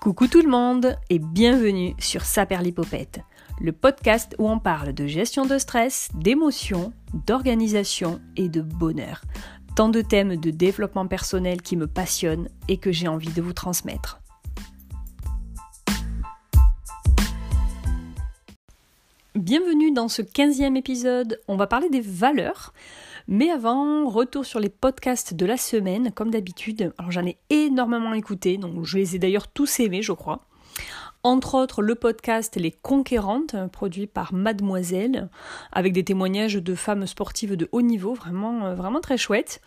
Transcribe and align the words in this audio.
Coucou 0.00 0.28
tout 0.28 0.40
le 0.40 0.48
monde 0.48 0.96
et 1.10 1.18
bienvenue 1.18 1.94
sur 1.98 2.22
Saperlipopette, 2.24 3.20
le 3.60 3.70
podcast 3.72 4.34
où 4.38 4.48
on 4.48 4.58
parle 4.58 4.94
de 4.94 5.06
gestion 5.06 5.44
de 5.44 5.58
stress, 5.58 6.08
d'émotions, 6.14 6.94
d'organisation 7.26 8.18
et 8.34 8.48
de 8.48 8.62
bonheur. 8.62 9.20
Tant 9.76 9.90
de 9.90 10.00
thèmes 10.00 10.36
de 10.36 10.50
développement 10.50 11.06
personnel 11.06 11.60
qui 11.60 11.76
me 11.76 11.86
passionnent 11.86 12.48
et 12.66 12.78
que 12.78 12.92
j'ai 12.92 13.08
envie 13.08 13.30
de 13.30 13.42
vous 13.42 13.52
transmettre. 13.52 14.20
Bienvenue 19.34 19.92
dans 19.92 20.08
ce 20.08 20.22
15e 20.22 20.76
épisode, 20.76 21.42
on 21.46 21.56
va 21.56 21.66
parler 21.66 21.90
des 21.90 22.00
valeurs. 22.00 22.72
Mais 23.28 23.50
avant, 23.50 24.08
retour 24.08 24.44
sur 24.44 24.60
les 24.60 24.68
podcasts 24.68 25.34
de 25.34 25.46
la 25.46 25.56
semaine, 25.56 26.12
comme 26.12 26.30
d'habitude. 26.30 26.92
Alors 26.98 27.10
j'en 27.10 27.26
ai 27.26 27.38
énormément 27.50 28.14
écouté, 28.14 28.58
donc 28.58 28.84
je 28.84 28.98
les 28.98 29.16
ai 29.16 29.18
d'ailleurs 29.18 29.48
tous 29.48 29.80
aimés, 29.80 30.02
je 30.02 30.12
crois. 30.12 30.46
Entre 31.22 31.54
autres, 31.54 31.82
le 31.82 31.94
podcast 31.96 32.56
Les 32.56 32.70
Conquérantes, 32.70 33.54
produit 33.72 34.06
par 34.06 34.32
Mademoiselle, 34.32 35.28
avec 35.70 35.92
des 35.92 36.02
témoignages 36.02 36.54
de 36.54 36.74
femmes 36.74 37.06
sportives 37.06 37.56
de 37.56 37.68
haut 37.72 37.82
niveau, 37.82 38.14
vraiment, 38.14 38.64
euh, 38.64 39.00
très 39.02 39.18
chouette. 39.18 39.60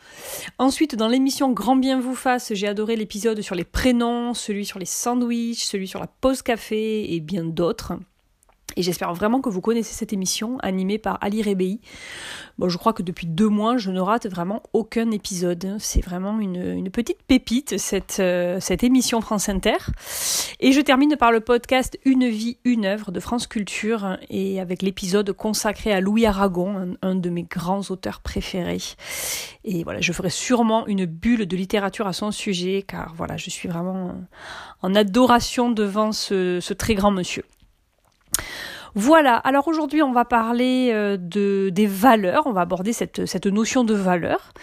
Ensuite, 0.58 0.96
dans 0.96 1.08
l'émission 1.08 1.52
Grand 1.52 1.76
Bien 1.76 2.00
vous 2.00 2.16
fasse, 2.16 2.54
j'ai 2.56 2.68
adoré 2.68 2.96
l'épisode 2.96 3.42
sur 3.42 3.54
les 3.54 3.66
prénoms, 3.66 4.34
celui 4.34 4.66
sur 4.66 4.80
les 4.80 4.86
sandwichs, 4.86 5.64
celui 5.64 5.88
sur 5.88 6.00
la 6.00 6.08
pause 6.08 6.42
café 6.42 7.14
et 7.14 7.20
bien 7.20 7.44
d'autres. 7.44 7.94
Et 8.76 8.82
j'espère 8.82 9.14
vraiment 9.14 9.42
que 9.42 9.50
vous 9.50 9.62
connaissez 9.62 9.94
cette 9.94 10.14
émission 10.14 10.58
animée 10.60 10.98
par 10.98 11.18
Ali 11.22 11.44
Rebei. 11.44 11.80
Bon, 12.58 12.70
je 12.70 12.78
crois 12.78 12.94
que 12.94 13.04
depuis 13.04 13.28
deux 13.28 13.50
mois, 13.50 13.78
je 13.78 13.92
ne 13.92 14.00
rate 14.00 14.28
vraiment 14.28 14.62
aucun 14.74 15.12
épisode. 15.12 15.76
C'est 15.80 16.04
vraiment 16.04 16.40
une, 16.40 16.90
petite 16.90 17.22
pépite, 17.24 17.78
cette, 17.78 18.18
euh, 18.20 18.60
cette 18.60 18.84
émission 18.84 19.22
France 19.22 19.50
Inter. 19.50 19.78
Et 20.60 20.72
je 20.72 20.82
termine 20.82 21.16
par 21.18 21.32
le 21.32 21.40
podcast 21.40 21.98
Une 22.06 22.28
vie, 22.28 22.58
une 22.64 22.86
œuvre 22.86 23.12
de 23.12 23.20
France 23.20 23.48
Culture 23.48 24.18
et 24.30 24.60
avec 24.60 24.82
l'épisode 24.82 25.32
consacré 25.34 25.92
à 25.92 26.02
Louis 26.02 26.26
Aragon, 26.26 26.78
un, 26.78 27.10
un, 27.10 27.16
de 27.16 27.30
mes 27.30 27.44
grands 27.44 27.82
auteurs 27.90 28.22
préférés. 28.22 28.78
Et 29.64 29.84
voilà, 29.84 30.02
je 30.02 30.14
ferai 30.14 30.30
sûrement 30.30 30.86
une 30.88 31.06
bulle 31.06 31.46
de 31.46 31.58
littérature 31.58 32.08
à 32.08 32.14
son 32.14 32.32
sujet 32.32 32.84
car 32.88 33.14
voilà, 33.16 33.38
je 33.38 33.50
suis 33.50 33.70
vraiment 33.70 34.16
en 34.82 34.96
adoration 34.96 35.72
devant 35.72 36.12
ce, 36.12 36.60
ce 36.60 36.74
très 36.74 36.94
grand 36.96 37.12
monsieur. 37.12 37.44
Voilà, 38.96 39.38
alors 39.38 39.68
aujourd'hui 39.68 40.04
on 40.04 40.12
va 40.12 40.24
parler 40.24 40.92
euh, 40.94 41.18
de, 41.18 41.72
des 41.74 41.88
valeurs, 41.88 42.46
on 42.46 42.52
va 42.52 42.62
aborder 42.62 42.94
cette, 42.94 43.48
notion 43.48 43.84
de 43.84 43.96
valeur. 43.96 44.54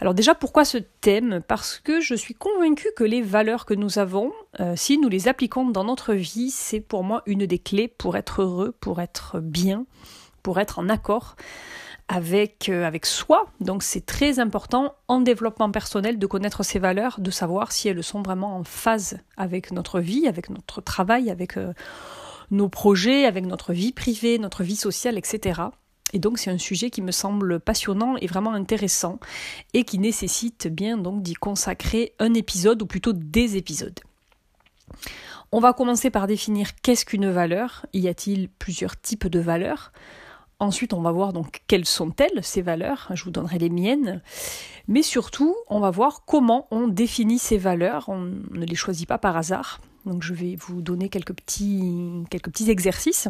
Alors 0.00 0.12
déjà 0.12 0.34
pourquoi 0.34 0.66
ce 0.66 0.76
thème? 0.76 1.40
Parce 1.48 1.78
que 1.78 2.00
je 2.00 2.14
suis 2.14 2.34
convaincue 2.34 2.88
que 2.94 3.04
les 3.04 3.22
valeurs 3.22 3.64
que 3.64 3.72
nous 3.72 3.98
avons, 3.98 4.32
euh, 4.60 4.74
si 4.76 4.98
nous 4.98 5.08
les 5.08 5.26
appliquons 5.26 5.70
dans 5.70 5.84
notre 5.84 6.12
vie, 6.12 6.50
c'est 6.50 6.80
pour 6.80 7.02
moi 7.02 7.22
une 7.24 7.46
des 7.46 7.58
clés 7.58 7.88
pour 7.88 8.18
être 8.18 8.42
heureux, 8.42 8.74
pour 8.78 9.00
être 9.00 9.40
bien, 9.40 9.86
pour 10.42 10.60
être 10.60 10.78
en 10.78 10.90
accord 10.90 11.36
euh, 12.12 12.84
avec 12.84 13.06
soi. 13.06 13.46
Donc 13.60 13.82
c'est 13.82 14.04
très 14.04 14.38
important 14.38 14.96
en 15.08 15.22
développement 15.22 15.70
personnel 15.70 16.18
de 16.18 16.26
connaître 16.26 16.62
ces 16.62 16.78
valeurs, 16.78 17.20
de 17.20 17.30
savoir 17.30 17.72
si 17.72 17.88
elles 17.88 18.04
sont 18.04 18.20
vraiment 18.20 18.58
en 18.58 18.64
phase 18.64 19.18
avec 19.38 19.72
notre 19.72 19.98
vie, 19.98 20.28
avec 20.28 20.50
notre 20.50 20.82
travail, 20.82 21.30
avec 21.30 21.56
nos 22.50 22.68
projets, 22.68 23.24
avec 23.24 23.46
notre 23.46 23.72
vie 23.72 23.92
privée, 23.92 24.38
notre 24.38 24.62
vie 24.62 24.76
sociale, 24.76 25.18
etc. 25.18 25.62
Et 26.12 26.18
donc 26.18 26.38
c'est 26.38 26.50
un 26.50 26.58
sujet 26.58 26.90
qui 26.90 27.02
me 27.02 27.12
semble 27.12 27.60
passionnant 27.60 28.16
et 28.16 28.26
vraiment 28.26 28.52
intéressant 28.52 29.18
et 29.74 29.84
qui 29.84 29.98
nécessite 29.98 30.68
bien 30.68 30.96
donc 30.96 31.22
d'y 31.22 31.34
consacrer 31.34 32.14
un 32.18 32.32
épisode 32.34 32.80
ou 32.82 32.86
plutôt 32.86 33.12
des 33.12 33.56
épisodes. 33.56 33.98
On 35.52 35.60
va 35.60 35.72
commencer 35.72 36.10
par 36.10 36.26
définir 36.26 36.74
qu'est-ce 36.82 37.04
qu'une 37.04 37.30
valeur. 37.30 37.86
Y 37.92 38.08
a-t-il 38.08 38.48
plusieurs 38.48 39.00
types 39.00 39.26
de 39.28 39.40
valeurs? 39.40 39.92
Ensuite, 40.60 40.92
on 40.92 41.00
va 41.00 41.12
voir 41.12 41.32
donc 41.32 41.62
quelles 41.68 41.86
sont-elles 41.86 42.42
ces 42.42 42.62
valeurs? 42.62 43.08
Je 43.14 43.24
vous 43.24 43.30
donnerai 43.30 43.58
les 43.58 43.70
miennes. 43.70 44.22
Mais 44.88 45.02
surtout, 45.02 45.56
on 45.68 45.78
va 45.78 45.90
voir 45.90 46.24
comment 46.26 46.66
on 46.70 46.88
définit 46.88 47.38
ces 47.38 47.58
valeurs. 47.58 48.08
On 48.08 48.18
ne 48.18 48.64
les 48.64 48.74
choisit 48.74 49.08
pas 49.08 49.18
par 49.18 49.36
hasard. 49.36 49.80
Donc 50.08 50.22
je 50.22 50.32
vais 50.32 50.56
vous 50.56 50.80
donner 50.80 51.10
quelques 51.10 51.34
petits, 51.34 52.24
exercices. 52.68 53.28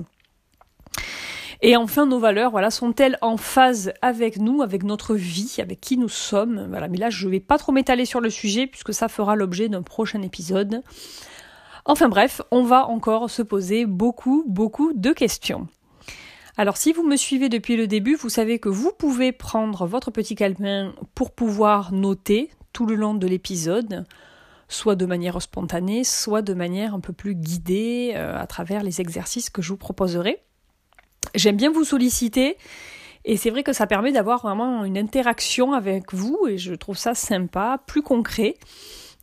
Et 1.60 1.76
enfin, 1.76 2.06
nos 2.06 2.20
valeurs, 2.20 2.52
voilà, 2.52 2.70
sont-elles 2.70 3.18
en 3.20 3.36
phase 3.36 3.92
avec 4.00 4.38
nous, 4.38 4.62
avec 4.62 4.84
notre 4.84 5.16
vie, 5.16 5.56
avec 5.58 5.80
qui 5.80 5.96
nous 5.96 6.08
sommes? 6.08 6.68
Voilà, 6.68 6.86
mais 6.86 6.98
là, 6.98 7.10
je 7.10 7.26
ne 7.26 7.32
vais 7.32 7.40
pas 7.40 7.58
trop 7.58 7.72
m'étaler 7.72 8.04
sur 8.04 8.20
le 8.20 8.30
sujet 8.30 8.68
puisque 8.68 8.94
ça 8.94 9.08
fera 9.08 9.34
l'objet 9.34 9.68
d'un 9.68 9.82
prochain 9.82 10.22
épisode. 10.22 10.82
Enfin 11.84 12.08
bref, 12.08 12.42
on 12.52 12.62
va 12.62 12.86
encore 12.86 13.28
se 13.28 13.42
poser 13.42 13.84
beaucoup, 13.84 14.44
beaucoup 14.46 14.92
de 14.94 15.12
questions. 15.12 15.66
Alors 16.56 16.76
si 16.76 16.92
vous 16.92 17.02
me 17.02 17.16
suivez 17.16 17.48
depuis 17.48 17.76
le 17.76 17.88
début, 17.88 18.14
vous 18.14 18.28
savez 18.28 18.60
que 18.60 18.68
vous 18.68 18.92
pouvez 18.96 19.32
prendre 19.32 19.86
votre 19.86 20.12
petit 20.12 20.36
calepin 20.36 20.92
pour 21.14 21.32
pouvoir 21.32 21.92
noter 21.92 22.50
tout 22.72 22.86
le 22.86 22.94
long 22.94 23.14
de 23.14 23.26
l'épisode 23.26 24.04
soit 24.68 24.96
de 24.96 25.06
manière 25.06 25.40
spontanée, 25.40 26.04
soit 26.04 26.42
de 26.42 26.54
manière 26.54 26.94
un 26.94 27.00
peu 27.00 27.12
plus 27.12 27.34
guidée 27.34 28.12
euh, 28.14 28.38
à 28.38 28.46
travers 28.46 28.82
les 28.82 29.00
exercices 29.00 29.50
que 29.50 29.62
je 29.62 29.70
vous 29.70 29.76
proposerai. 29.76 30.42
J'aime 31.34 31.56
bien 31.56 31.70
vous 31.70 31.84
solliciter 31.84 32.56
et 33.24 33.36
c'est 33.36 33.50
vrai 33.50 33.62
que 33.62 33.72
ça 33.72 33.86
permet 33.86 34.12
d'avoir 34.12 34.42
vraiment 34.42 34.84
une 34.84 34.96
interaction 34.96 35.72
avec 35.72 36.14
vous 36.14 36.46
et 36.48 36.58
je 36.58 36.74
trouve 36.74 36.96
ça 36.96 37.14
sympa, 37.14 37.82
plus 37.86 38.02
concret. 38.02 38.54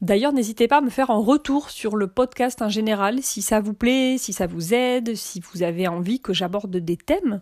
D'ailleurs, 0.02 0.34
n'hésitez 0.34 0.68
pas 0.68 0.78
à 0.78 0.82
me 0.82 0.90
faire 0.90 1.10
un 1.10 1.20
retour 1.20 1.70
sur 1.70 1.96
le 1.96 2.08
podcast 2.08 2.62
en 2.62 2.70
général, 2.70 3.22
si 3.22 3.42
ça 3.42 3.62
vous 3.62 3.74
plaît, 3.74 4.18
si 4.18 4.34
ça 4.34 4.46
vous 4.46 4.74
aide, 4.74 5.16
si 5.16 5.40
vous 5.40 5.64
avez 5.64 5.88
envie 5.88 6.20
que 6.20 6.34
j'aborde 6.34 6.76
des 6.76 6.98
thèmes. 6.98 7.42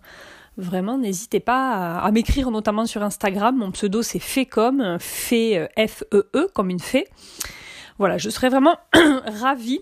Vraiment, 0.55 0.99
n'hésitez 0.99 1.39
pas 1.39 1.97
à, 1.97 2.11
m'écrire 2.11 2.51
notamment 2.51 2.85
sur 2.85 3.01
Instagram. 3.01 3.57
Mon 3.57 3.71
pseudo 3.71 4.03
c'est 4.03 4.19
Fécom, 4.19 4.97
Fé 4.99 5.67
F-E-E, 5.75 6.29
-E, 6.33 6.47
comme 6.53 6.69
une 6.69 6.79
fée. 6.79 7.07
Voilà, 8.03 8.17
je 8.17 8.29
serais 8.29 8.49
vraiment 8.49 8.77
ravie 9.39 9.79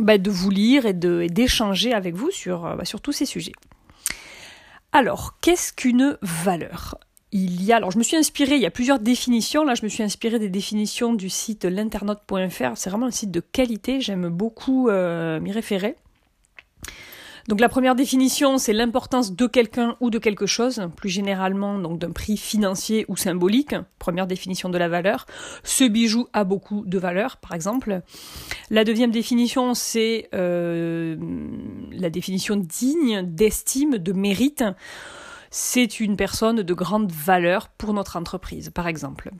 bah, 0.00 0.18
de 0.18 0.32
vous 0.32 0.50
lire 0.50 0.84
et 0.84 0.92
d'échanger 0.92 1.94
avec 1.94 2.16
vous 2.16 2.32
sur, 2.32 2.66
euh, 2.66 2.74
bah, 2.74 2.84
sur 2.84 3.00
tous 3.00 3.12
ces 3.12 3.24
sujets. 3.24 3.52
Alors, 4.90 5.38
qu'est-ce 5.40 5.72
qu'une 5.72 6.18
valeur? 6.22 6.98
Il 7.30 7.62
y 7.62 7.72
a, 7.72 7.76
alors 7.76 7.92
je 7.92 7.98
me 7.98 8.02
suis 8.02 8.16
inspirée, 8.16 8.56
il 8.56 8.60
y 8.60 8.66
a 8.66 8.72
plusieurs 8.72 8.98
définitions, 8.98 9.64
là 9.64 9.76
je 9.76 9.84
me 9.84 9.88
suis 9.88 10.02
inspirée 10.02 10.40
des 10.40 10.48
définitions 10.48 11.14
du 11.14 11.30
site 11.30 11.64
l'internaute.fr, 11.64 12.72
c'est 12.74 12.90
vraiment 12.90 13.06
un 13.06 13.12
site 13.12 13.30
de 13.30 13.38
qualité, 13.38 14.00
j'aime 14.00 14.28
beaucoup 14.28 14.88
euh, 14.88 15.38
m'y 15.38 15.52
référer. 15.52 15.94
Donc 17.48 17.60
la 17.60 17.68
première 17.68 17.94
définition, 17.94 18.58
c'est 18.58 18.72
l'importance 18.72 19.34
de 19.34 19.46
quelqu'un 19.46 19.96
ou 20.00 20.10
de 20.10 20.18
quelque 20.18 20.46
chose, 20.46 20.88
plus 20.96 21.08
généralement 21.08 21.78
donc 21.78 21.98
d'un 21.98 22.10
prix 22.10 22.36
financier 22.36 23.04
ou 23.08 23.16
symbolique. 23.16 23.74
Première 23.98 24.26
définition 24.26 24.68
de 24.68 24.78
la 24.78 24.88
valeur. 24.88 25.26
Ce 25.64 25.84
bijou 25.84 26.28
a 26.32 26.44
beaucoup 26.44 26.84
de 26.86 26.98
valeur, 26.98 27.38
par 27.38 27.54
exemple. 27.54 28.02
La 28.70 28.84
deuxième 28.84 29.10
définition, 29.10 29.74
c'est 29.74 30.28
euh, 30.34 31.16
la 31.92 32.10
définition 32.10 32.56
digne 32.56 33.22
d'estime, 33.22 33.98
de 33.98 34.12
mérite. 34.12 34.64
C'est 35.50 35.98
une 35.98 36.16
personne 36.16 36.62
de 36.62 36.74
grande 36.74 37.10
valeur 37.10 37.68
pour 37.68 37.92
notre 37.92 38.16
entreprise, 38.16 38.70
par 38.70 38.86
exemple. 38.86 39.30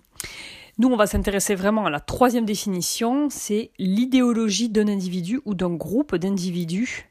Nous, 0.79 0.89
on 0.89 0.97
va 0.97 1.07
s'intéresser 1.07 1.55
vraiment 1.55 1.87
à 1.87 1.91
la 1.91 2.01
troisième 2.01 2.47
définition, 2.47 3.29
c'est 3.31 3.71
l'idéologie 3.79 4.71
d'un 4.71 4.89
individu 4.89 5.41
ou 5.45 5.55
d'un 5.55 5.75
groupe 5.75 6.17
d'individus 6.17 7.07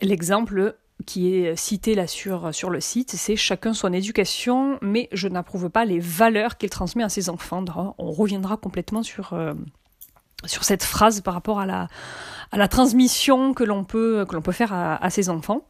L'exemple 0.00 0.76
qui 1.06 1.34
est 1.34 1.56
cité 1.56 1.94
là 1.94 2.06
sur, 2.06 2.54
sur 2.54 2.70
le 2.70 2.80
site, 2.80 3.12
c'est 3.12 3.36
chacun 3.36 3.72
son 3.72 3.92
éducation, 3.92 4.78
mais 4.82 5.08
je 5.12 5.28
n'approuve 5.28 5.70
pas 5.70 5.84
les 5.84 6.00
valeurs 6.00 6.58
qu'il 6.58 6.70
transmet 6.70 7.04
à 7.04 7.08
ses 7.08 7.30
enfants. 7.30 7.64
On 7.98 8.10
reviendra 8.10 8.56
complètement 8.56 9.02
sur, 9.02 9.32
euh, 9.32 9.54
sur 10.44 10.64
cette 10.64 10.82
phrase 10.82 11.20
par 11.20 11.34
rapport 11.34 11.60
à 11.60 11.66
la, 11.66 11.88
à 12.52 12.58
la 12.58 12.68
transmission 12.68 13.54
que 13.54 13.64
l'on 13.64 13.84
peut, 13.84 14.24
peut 14.42 14.52
faire 14.52 14.72
à, 14.72 15.10
ses 15.10 15.28
enfants. 15.28 15.62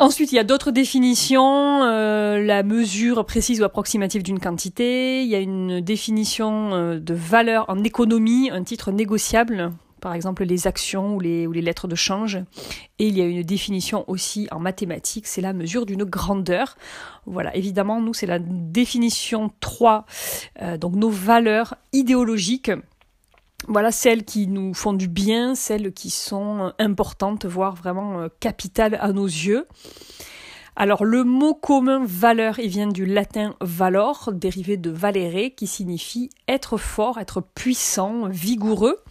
Ensuite, 0.00 0.30
il 0.30 0.36
y 0.36 0.38
a 0.38 0.44
d'autres 0.44 0.70
définitions, 0.70 1.82
euh, 1.82 2.40
la 2.40 2.62
mesure 2.62 3.24
précise 3.24 3.60
ou 3.60 3.64
approximative 3.64 4.22
d'une 4.22 4.38
quantité, 4.38 5.22
il 5.24 5.28
y 5.28 5.34
a 5.34 5.40
une 5.40 5.80
définition 5.80 6.72
euh, 6.72 7.00
de 7.00 7.14
valeur 7.14 7.64
en 7.68 7.82
économie, 7.82 8.48
un 8.52 8.62
titre 8.62 8.92
négociable, 8.92 9.72
par 10.00 10.14
exemple 10.14 10.44
les 10.44 10.66
actions 10.66 11.16
ou 11.16 11.20
les, 11.20 11.46
lettres 11.46 11.88
de 11.88 11.94
change. 11.94 12.36
Et 12.98 13.08
il 13.08 13.16
y 13.16 13.22
a 13.22 13.24
une 13.24 13.42
définition 13.42 14.04
aussi 14.08 14.48
en 14.50 14.60
mathématiques, 14.60 15.26
c'est 15.26 15.40
la 15.40 15.52
mesure 15.52 15.86
d'une 15.86 16.04
grandeur. 16.04 16.76
Voilà, 17.26 17.54
évidemment, 17.56 18.00
nous, 18.00 18.14
c'est 18.14 18.26
la 18.26 18.38
définition 18.38 19.50
3, 19.60 20.06
euh, 20.62 20.78
donc 20.78 20.94
nos 20.94 21.10
valeurs 21.10 21.74
idéologiques. 21.92 22.70
Voilà 23.66 23.90
celles 23.90 24.24
qui 24.24 24.46
nous 24.46 24.72
font 24.72 24.92
du 24.92 25.08
bien, 25.08 25.54
celles 25.54 25.92
qui 25.92 26.10
sont 26.10 26.72
importantes, 26.78 27.44
voire 27.44 27.74
vraiment 27.74 28.20
euh, 28.20 28.28
capitales 28.40 28.96
à 29.00 29.12
nos 29.12 29.26
yeux. 29.26 29.66
Alors 30.80 31.04
le 31.04 31.24
mot 31.24 31.54
commun 31.54 32.04
valeur, 32.04 32.60
il 32.60 32.68
vient 32.68 32.86
du 32.86 33.04
latin 33.04 33.56
valor, 33.60 34.30
dérivé 34.32 34.76
de 34.76 34.90
valere, 34.90 35.50
qui 35.56 35.66
signifie 35.66 36.30
être 36.46 36.76
fort, 36.76 37.18
être 37.18 37.40
puissant, 37.40 38.28
vigoureux. 38.28 39.02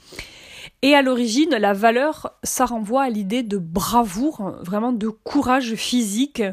Et 0.83 0.93
à 0.93 1.01
l'origine, 1.01 1.49
la 1.49 1.73
valeur, 1.73 2.37
ça 2.43 2.65
renvoie 2.65 3.03
à 3.03 3.09
l'idée 3.09 3.43
de 3.43 3.57
bravoure, 3.57 4.57
vraiment 4.61 4.91
de 4.91 5.09
courage 5.09 5.73
physique. 5.75 6.43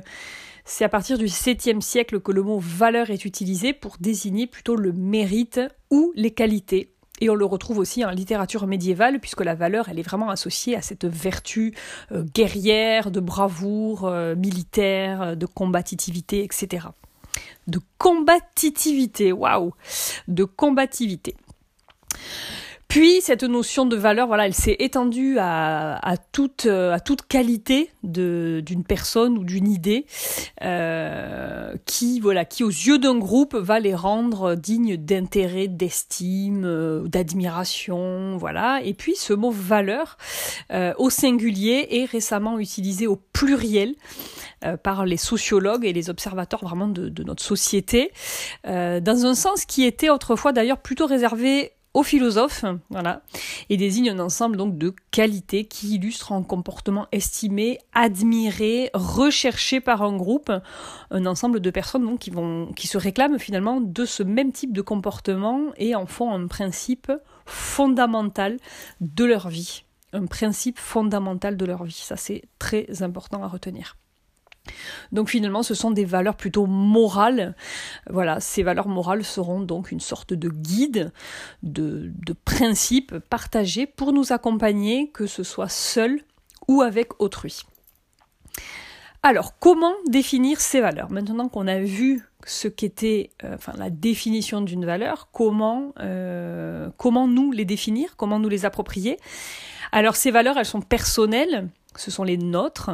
C'est 0.65 0.85
à 0.85 0.89
partir 0.89 1.19
du 1.19 1.27
7e 1.27 1.83
siècle 1.83 2.21
que 2.21 2.33
le 2.33 2.43
mot 2.43 2.59
valeur 2.59 3.11
est 3.11 3.27
utilisé 3.27 3.75
pour 3.75 3.97
désigner 4.01 4.47
plutôt 4.47 4.77
le 4.77 4.93
mérite 4.93 5.61
ou 5.91 6.11
les 6.17 6.31
qualités. 6.31 6.95
Et 7.21 7.29
on 7.31 7.35
le 7.35 7.45
retrouve 7.45 7.79
aussi 7.79 8.05
en 8.05 8.11
littérature 8.11 8.67
médiévale, 8.67 9.21
puisque 9.21 9.43
la 9.43 9.55
valeur, 9.55 9.89
elle 9.89 9.99
est 9.99 10.03
vraiment 10.03 10.31
associée 10.31 10.75
à 10.75 10.83
cette 10.83 11.05
vertu 11.05 11.75
euh, 12.11 12.25
guerrière, 12.35 13.11
de 13.11 13.21
bravoure, 13.21 14.07
euh, 14.07 14.35
militaire, 14.35 15.23
euh, 15.23 15.35
de 15.35 15.47
combativité, 15.47 16.43
etc. 16.43 16.89
De 17.67 17.79
combativité, 17.99 19.33
waouh 19.33 19.75
De 20.29 20.45
combativité. 20.45 21.37
Puis 22.89 23.21
cette 23.21 23.43
notion 23.43 23.87
de 23.87 23.97
valeur, 23.97 24.27
voilà, 24.27 24.47
elle 24.47 24.55
s'est 24.55 24.77
étendue 24.79 25.37
à, 25.39 25.97
à, 25.97 26.17
toute, 26.17 26.67
qualité 27.29 27.91
d'une 28.03 28.85
personne 28.87 29.39
ou 29.39 29.45
d'une 29.45 29.69
idée 29.69 30.07
euh, 30.63 31.75
qui, 31.87 32.21
voilà, 32.21 32.45
qui 32.45 32.63
aux 32.63 32.69
yeux 32.69 32.99
d'un 32.99 33.19
groupe 33.19 33.55
va 33.55 33.81
les 33.81 33.95
rendre 33.95 34.55
dignes 34.55 34.97
d'intérêt, 34.97 35.69
d'estime, 35.69 36.65
euh, 36.65 37.09
d'admiration, 37.09 38.37
voilà. 38.37 38.81
Et 38.85 38.95
puis 38.95 39.17
ce 39.17 39.33
mot 39.33 39.51
valeur 39.51 40.17
euh, 40.73 40.93
au 40.99 41.11
singulier 41.11 41.89
est 41.91 42.05
récemment 42.05 42.59
utilisé 42.59 43.07
au 43.07 43.17
pluriel 43.17 43.95
euh, 44.65 44.77
par 44.77 45.05
les 45.05 45.17
sociologues 45.17 45.85
et 45.85 45.93
les 45.93 46.09
observateurs 46.09 46.61
vraiment 46.63 46.89
de, 46.89 47.09
de 47.09 47.23
notre 47.23 47.43
société, 47.43 48.13
euh, 48.67 49.01
dans 49.01 49.27
un 49.27 49.35
sens 49.35 49.67
qui 49.67 49.85
était 49.85 50.09
autrefois 50.09 50.53
d'ailleurs 50.53 50.79
plutôt 50.79 51.07
réservé 51.07 51.73
aux 51.95 52.03
philosophes, 52.03 52.65
voilà, 52.91 53.23
et 53.71 53.77
désigne 53.77 54.11
un 54.11 54.19
ensemble 54.19 54.57
donc 54.57 54.77
de 54.77 54.93
qualités 55.13 55.65
qui 55.65 55.95
illustrent 55.95 56.33
un 56.33 56.43
comportement 56.43 57.07
estimé, 57.13 57.79
admiré, 57.93 58.91
recherché 58.95 59.81
par 59.81 60.03
un 60.03 60.17
groupe, 60.17 60.53
un 61.11 61.27
ensemble 61.27 61.61
de 61.61 61.71
personnes 61.71 62.19
qui 62.19 62.31
vont, 62.31 62.73
qui 62.75 62.89
se 62.89 62.99
réclament 62.99 63.39
finalement 63.39 63.81
de 63.81 64.05
ce 64.05 64.25
même 64.25 64.53
type 64.53 64.73
de 64.73 64.83
comportement 64.83 65.61
et 65.77 65.95
en 65.95 66.07
font 66.07 66.33
un 66.33 66.49
principe 66.49 67.13
fondamental 67.47 68.59
de 69.01 69.25
leur 69.25 69.49
vie, 69.49 69.85
un 70.13 70.27
principe 70.27 70.81
fondamental 70.81 71.57
de 71.57 71.65
leur 71.65 71.85
vie. 71.85 71.93
Ça 71.93 72.17
c'est 72.17 72.43
très 72.59 73.03
important 73.03 73.43
à 73.45 73.47
retenir. 73.47 73.97
Donc 75.13 75.29
finalement, 75.29 75.63
ce 75.63 75.75
sont 75.75 75.91
des 75.91 76.05
valeurs 76.05 76.37
plutôt 76.37 76.67
morales. 76.67 77.55
Voilà, 78.09 78.41
ces 78.41 78.63
valeurs 78.63 78.89
morales 78.89 79.25
seront 79.25 79.61
donc 79.61 79.93
une 79.93 80.01
sorte 80.01 80.33
de 80.33 80.49
guide, 80.49 81.13
de, 81.63 82.11
de 82.27 82.33
principes 82.33 83.19
partagés 83.19 83.87
pour 83.87 84.13
nous 84.13 84.33
accompagner, 84.33 85.11
que 85.11 85.27
ce 85.27 85.43
soit 85.43 85.69
seul 85.69 86.21
ou 86.69 86.83
avec 86.83 87.21
autrui. 87.21 87.63
Alors, 89.23 89.59
comment 89.59 89.95
définir 90.07 90.61
ces 90.61 90.81
valeurs? 90.81 91.11
Maintenant 91.11 91.49
qu'on 91.49 91.67
a 91.67 91.79
vu 91.79 92.23
ce 92.45 92.69
qu'était 92.69 93.31
euh, 93.43 93.55
enfin, 93.55 93.73
la 93.79 93.89
définition 93.89 94.61
d'une 94.61 94.85
valeur, 94.85 95.29
comment, 95.33 95.95
euh, 96.01 96.91
comment 96.99 97.27
nous 97.27 97.51
les 97.51 97.65
définir, 97.65 98.17
comment 98.17 98.39
nous 98.39 98.51
les 98.51 98.67
approprier? 98.67 99.19
Alors, 99.93 100.17
ces 100.17 100.31
valeurs, 100.31 100.59
elles 100.59 100.67
sont 100.67 100.83
personnelles, 100.83 101.71
ce 101.97 102.11
sont 102.11 102.25
les 102.25 102.37
nôtres. 102.37 102.91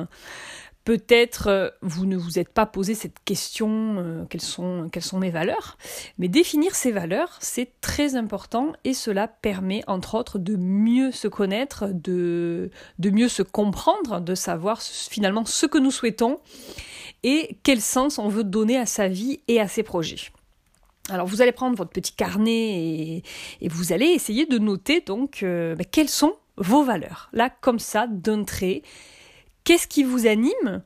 Peut-être 0.84 1.48
euh, 1.48 1.68
vous 1.82 2.06
ne 2.06 2.16
vous 2.16 2.38
êtes 2.38 2.48
pas 2.48 2.64
posé 2.64 2.94
cette 2.94 3.22
question 3.24 3.96
euh, 3.98 4.24
quelles, 4.30 4.40
sont, 4.40 4.88
mes 5.18 5.30
valeurs, 5.30 5.76
mais 6.18 6.28
définir 6.28 6.74
ces 6.74 6.90
valeurs, 6.90 7.36
c'est 7.40 7.80
très 7.80 8.16
important 8.16 8.72
et 8.84 8.94
cela 8.94 9.28
permet 9.28 9.82
entre 9.86 10.14
autres 10.14 10.38
de 10.38 10.56
mieux 10.56 11.12
se 11.12 11.28
connaître, 11.28 11.88
de, 11.92 12.70
mieux 12.98 13.28
se 13.28 13.42
comprendre, 13.42 14.20
de 14.20 14.34
savoir 14.34 14.80
finalement 14.80 15.44
ce 15.44 15.66
que 15.66 15.78
nous 15.78 15.90
souhaitons 15.90 16.40
et 17.22 17.58
quel 17.62 17.80
sens 17.80 18.18
on 18.18 18.28
veut 18.28 18.44
donner 18.44 18.78
à 18.78 18.86
sa 18.86 19.08
vie 19.08 19.40
et 19.48 19.60
à 19.60 19.68
ses 19.68 19.82
projets. 19.82 20.30
Alors 21.10 21.26
vous 21.26 21.42
allez 21.42 21.52
prendre 21.52 21.76
votre 21.76 21.90
petit 21.90 22.12
carnet 22.12 22.52
et, 22.52 23.22
et 23.60 23.68
vous 23.68 23.92
allez 23.92 24.06
essayer 24.06 24.46
de 24.46 24.58
noter 24.58 25.02
donc 25.02 25.42
euh, 25.42 25.74
ben, 25.74 25.84
quelles 25.84 26.08
sont 26.08 26.36
vos 26.56 26.84
valeurs. 26.84 27.28
Là, 27.32 27.50
comme 27.50 27.78
ça, 27.78 28.06
d'un 28.06 28.44
trait, 28.44 28.82
Qu'est-ce 29.64 29.86
qui 29.86 30.04
vous 30.04 30.26
anime? 30.26 30.82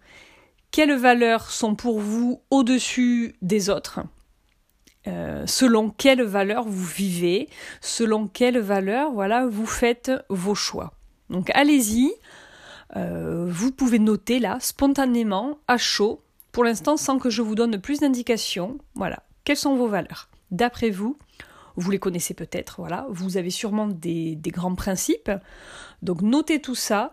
Quelles 0.71 0.97
valeurs 0.97 1.51
sont 1.51 1.75
pour 1.75 2.01
vous 2.01 2.43
au-dessus 2.51 3.37
des 3.43 3.71
autres? 3.71 4.01
Euh, 5.07 5.47
selon 5.47 5.91
quelles 5.91 6.23
valeurs 6.23 6.65
vous 6.65 6.87
vivez, 6.87 7.49
selon 7.81 8.27
quelles 8.27 8.59
valeurs 8.59 9.13
voilà, 9.13 9.47
vous 9.47 9.67
faites 9.67 10.11
vos 10.31 10.55
choix? 10.55 10.95
Donc 11.29 11.51
allez-y, 11.55 12.11
euh, 12.97 13.47
vous 13.49 13.71
pouvez 13.71 13.99
noter 13.99 14.39
là, 14.39 14.59
spontanément, 14.61 15.59
à 15.69 15.77
chaud, 15.77 16.23
pour 16.53 16.65
l'instant 16.65 16.97
sans 16.97 17.19
que 17.19 17.29
je 17.29 17.43
vous 17.43 17.55
donne 17.55 17.79
plus 17.81 18.01
d'indications. 18.01 18.79
Voilà, 18.95 19.23
quelles 19.45 19.57
sont 19.59 19.77
vos 19.77 19.89
valeurs? 19.89 20.29
D'après 20.51 20.91
vous, 20.91 21.19
vous 21.77 21.91
les 21.91 21.99
connaissez 21.99 22.33
peut-être, 22.35 22.77
voilà, 22.79 23.07
vous 23.11 23.37
avez 23.37 23.51
sûrement 23.51 23.89
des, 23.89 24.37
des 24.37 24.51
grands 24.51 24.75
principes. 24.75 25.31
Donc 26.03 26.23
notez 26.23 26.61
tout 26.61 26.75
ça. 26.75 27.13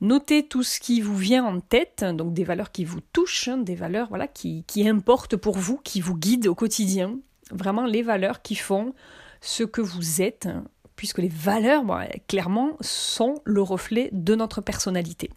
Notez 0.00 0.46
tout 0.46 0.62
ce 0.62 0.80
qui 0.80 1.02
vous 1.02 1.16
vient 1.16 1.44
en 1.44 1.60
tête, 1.60 2.04
donc 2.04 2.32
des 2.32 2.44
valeurs 2.44 2.72
qui 2.72 2.84
vous 2.84 3.00
touchent, 3.12 3.48
hein, 3.48 3.58
des 3.58 3.74
valeurs 3.74 4.08
voilà, 4.08 4.26
qui, 4.26 4.64
importent 4.86 5.36
pour 5.36 5.58
vous, 5.58 5.76
qui 5.76 6.00
vous 6.00 6.16
guident 6.16 6.46
au 6.46 6.54
quotidien. 6.54 7.18
Vraiment 7.50 7.84
les 7.84 8.02
valeurs 8.02 8.40
qui 8.40 8.54
font 8.54 8.94
ce 9.42 9.62
que 9.62 9.82
vous 9.82 10.22
êtes, 10.22 10.46
hein, 10.46 10.64
puisque 10.96 11.18
les 11.18 11.28
valeurs, 11.28 11.84
clairement, 12.28 12.76
sont 12.80 13.42
le 13.44 13.60
reflet 13.60 14.08
de 14.12 14.34
notre 14.34 14.62
personnalité. 14.62 15.30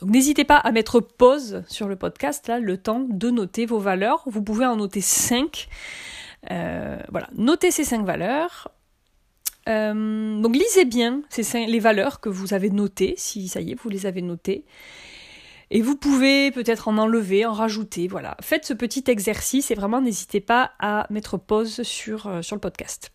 Donc 0.00 0.10
n'hésitez 0.10 0.44
pas 0.44 0.58
à 0.58 0.70
mettre 0.72 1.00
pause 1.00 1.64
sur 1.68 1.88
le 1.88 1.96
podcast, 1.96 2.46
là, 2.46 2.60
le 2.60 2.76
temps 2.76 3.06
de 3.08 3.30
noter 3.30 3.66
vos 3.66 3.78
valeurs. 3.78 4.22
Vous 4.26 4.42
pouvez 4.42 4.66
en 4.66 4.76
noter 4.76 5.00
5. 5.00 5.68
Euh, 6.50 6.98
voilà, 7.10 7.28
notez 7.34 7.70
ces 7.70 7.84
5 7.84 8.04
valeurs. 8.04 8.70
Euh, 9.68 10.40
donc 10.40 10.54
lisez 10.54 10.84
bien 10.84 11.22
les 11.54 11.80
valeurs 11.80 12.20
que 12.20 12.28
vous 12.28 12.54
avez 12.54 12.70
notées, 12.70 13.14
si 13.16 13.48
ça 13.48 13.60
y 13.60 13.72
est, 13.72 13.74
vous 13.74 13.88
les 13.88 14.06
avez 14.06 14.22
notées. 14.22 14.64
Et 15.70 15.82
vous 15.82 15.96
pouvez 15.96 16.52
peut-être 16.52 16.86
en 16.86 16.96
enlever, 16.96 17.44
en 17.44 17.52
rajouter, 17.52 18.06
voilà. 18.06 18.36
Faites 18.40 18.64
ce 18.64 18.72
petit 18.72 19.04
exercice 19.08 19.70
et 19.70 19.74
vraiment 19.74 20.00
n'hésitez 20.00 20.40
pas 20.40 20.72
à 20.78 21.06
mettre 21.10 21.38
pause 21.38 21.82
sur, 21.82 22.28
euh, 22.28 22.42
sur 22.42 22.54
le 22.54 22.60
podcast. 22.60 23.10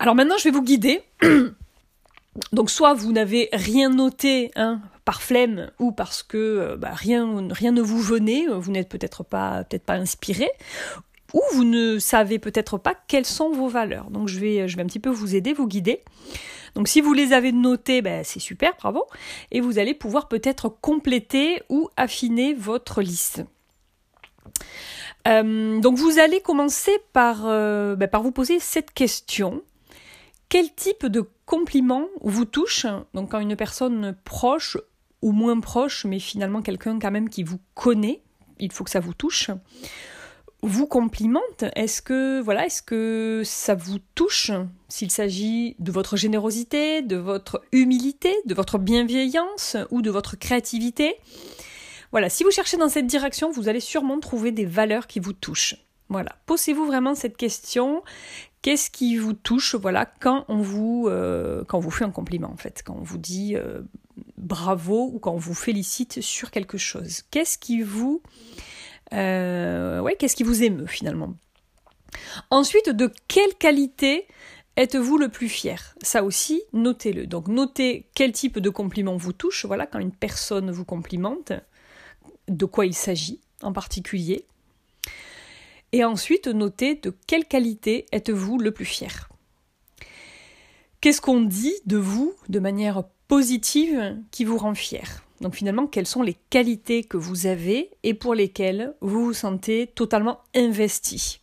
Alors 0.00 0.14
maintenant, 0.14 0.36
je 0.38 0.44
vais 0.44 0.50
vous 0.50 0.62
guider. 0.62 1.02
Donc 2.52 2.70
soit 2.70 2.94
vous 2.94 3.12
n'avez 3.12 3.48
rien 3.52 3.90
noté 3.90 4.52
hein, 4.54 4.80
par 5.04 5.22
flemme 5.22 5.70
ou 5.78 5.92
parce 5.92 6.22
que 6.22 6.36
euh, 6.36 6.76
bah, 6.76 6.92
rien, 6.92 7.48
rien 7.50 7.72
ne 7.72 7.80
vous 7.80 8.00
venait, 8.00 8.46
vous 8.48 8.70
n'êtes 8.70 8.88
peut-être 8.88 9.24
pas, 9.24 9.64
peut-être 9.64 9.84
pas 9.84 9.94
inspiré, 9.94 10.48
ou 11.34 11.42
vous 11.52 11.64
ne 11.64 11.98
savez 11.98 12.38
peut-être 12.38 12.78
pas 12.78 12.94
quelles 13.06 13.26
sont 13.26 13.50
vos 13.50 13.68
valeurs. 13.68 14.10
Donc 14.10 14.28
je 14.28 14.38
vais, 14.38 14.68
je 14.68 14.76
vais 14.76 14.82
un 14.82 14.86
petit 14.86 15.00
peu 15.00 15.10
vous 15.10 15.34
aider, 15.34 15.52
vous 15.52 15.66
guider. 15.66 16.02
Donc 16.74 16.88
si 16.88 17.00
vous 17.00 17.12
les 17.12 17.32
avez 17.32 17.52
notées, 17.52 18.02
ben, 18.02 18.24
c'est 18.24 18.40
super, 18.40 18.74
bravo. 18.78 19.04
Et 19.50 19.60
vous 19.60 19.78
allez 19.78 19.94
pouvoir 19.94 20.28
peut-être 20.28 20.68
compléter 20.68 21.62
ou 21.68 21.88
affiner 21.96 22.54
votre 22.54 23.02
liste. 23.02 23.44
Euh, 25.26 25.80
donc 25.80 25.96
vous 25.96 26.18
allez 26.18 26.40
commencer 26.40 26.92
euh, 27.16 27.96
ben, 27.96 28.08
par 28.08 28.22
vous 28.22 28.32
poser 28.32 28.60
cette 28.60 28.92
question. 28.92 29.62
Quel 30.48 30.72
type 30.72 31.06
de 31.06 31.28
compliment 31.44 32.06
vous 32.22 32.46
touche 32.46 32.86
Donc 33.12 33.32
quand 33.32 33.40
une 33.40 33.56
personne 33.56 34.16
proche 34.24 34.78
ou 35.20 35.32
moins 35.32 35.60
proche, 35.60 36.04
mais 36.04 36.20
finalement 36.20 36.62
quelqu'un 36.62 36.98
quand 36.98 37.10
même 37.10 37.28
qui 37.28 37.42
vous 37.42 37.58
connaît, 37.74 38.22
il 38.58 38.72
faut 38.72 38.84
que 38.84 38.90
ça 38.90 39.00
vous 39.00 39.14
touche 39.14 39.50
vous 40.62 40.86
complimente 40.86 41.64
Est-ce 41.76 42.02
que 42.02 42.40
voilà, 42.40 42.66
est-ce 42.66 42.82
que 42.82 43.42
ça 43.44 43.74
vous 43.74 43.98
touche 44.14 44.50
s'il 44.88 45.10
s'agit 45.10 45.76
de 45.78 45.92
votre 45.92 46.16
générosité, 46.16 47.02
de 47.02 47.16
votre 47.16 47.62
humilité, 47.72 48.34
de 48.44 48.54
votre 48.54 48.78
bienveillance 48.78 49.76
ou 49.90 50.02
de 50.02 50.10
votre 50.10 50.36
créativité? 50.36 51.16
Voilà, 52.10 52.30
si 52.30 52.42
vous 52.42 52.50
cherchez 52.50 52.76
dans 52.76 52.88
cette 52.88 53.06
direction, 53.06 53.50
vous 53.50 53.68
allez 53.68 53.80
sûrement 53.80 54.18
trouver 54.18 54.50
des 54.50 54.64
valeurs 54.64 55.06
qui 55.06 55.20
vous 55.20 55.34
touchent. 55.34 55.76
Voilà, 56.08 56.36
posez-vous 56.46 56.86
vraiment 56.86 57.14
cette 57.14 57.36
question. 57.36 58.02
Qu'est-ce 58.62 58.90
qui 58.90 59.16
vous 59.16 59.34
touche 59.34 59.74
voilà 59.74 60.06
quand 60.06 60.44
on 60.48 60.58
vous 60.58 61.06
euh, 61.06 61.62
quand 61.68 61.78
vous 61.78 61.90
fait 61.90 62.04
un 62.04 62.10
compliment 62.10 62.50
en 62.50 62.56
fait, 62.56 62.82
quand 62.84 62.96
on 62.98 63.02
vous 63.02 63.18
dit 63.18 63.54
euh, 63.54 63.82
bravo 64.36 65.10
ou 65.12 65.18
quand 65.20 65.32
on 65.32 65.38
vous 65.38 65.54
félicite 65.54 66.20
sur 66.22 66.50
quelque 66.50 66.78
chose? 66.78 67.22
Qu'est-ce 67.30 67.58
qui 67.58 67.82
vous 67.82 68.22
ouais, 69.12 70.16
qu'est-ce 70.18 70.36
qui 70.36 70.42
vous 70.42 70.62
émeut 70.62 70.86
finalement? 70.86 71.34
Ensuite, 72.50 72.88
de 72.90 73.12
quelle 73.28 73.54
qualité 73.54 74.26
êtes-vous 74.76 75.18
le 75.18 75.28
plus 75.28 75.48
fier? 75.48 75.94
Ça 76.02 76.22
aussi, 76.22 76.62
notez-le. 76.72 77.26
Donc 77.26 77.48
notez 77.48 78.08
quel 78.14 78.32
type 78.32 78.58
de 78.58 78.70
compliment 78.70 79.16
vous 79.16 79.32
touche, 79.32 79.64
voilà, 79.64 79.86
quand 79.86 79.98
une 79.98 80.12
personne 80.12 80.70
vous 80.70 80.84
complimente, 80.84 81.52
de 82.48 82.64
quoi 82.64 82.86
il 82.86 82.94
s'agit 82.94 83.40
en 83.62 83.72
particulier. 83.72 84.46
Et 85.92 86.04
ensuite, 86.04 86.46
notez 86.48 86.94
de 86.94 87.14
quelle 87.26 87.46
qualité 87.46 88.06
êtes-vous 88.12 88.58
le 88.58 88.72
plus 88.72 88.84
fier? 88.84 89.28
Qu'est-ce 91.00 91.20
qu'on 91.20 91.40
dit 91.40 91.74
de 91.86 91.96
vous 91.96 92.34
de 92.48 92.58
manière 92.58 93.04
positive 93.26 94.16
qui 94.30 94.44
vous 94.44 94.58
rend 94.58 94.74
fier? 94.74 95.24
Donc 95.40 95.54
finalement, 95.54 95.86
quelles 95.86 96.06
sont 96.06 96.22
les 96.22 96.36
qualités 96.50 97.04
que 97.04 97.16
vous 97.16 97.46
avez 97.46 97.90
et 98.02 98.14
pour 98.14 98.34
lesquelles 98.34 98.94
vous 99.00 99.26
vous 99.26 99.32
sentez 99.32 99.86
totalement 99.86 100.40
investi? 100.54 101.37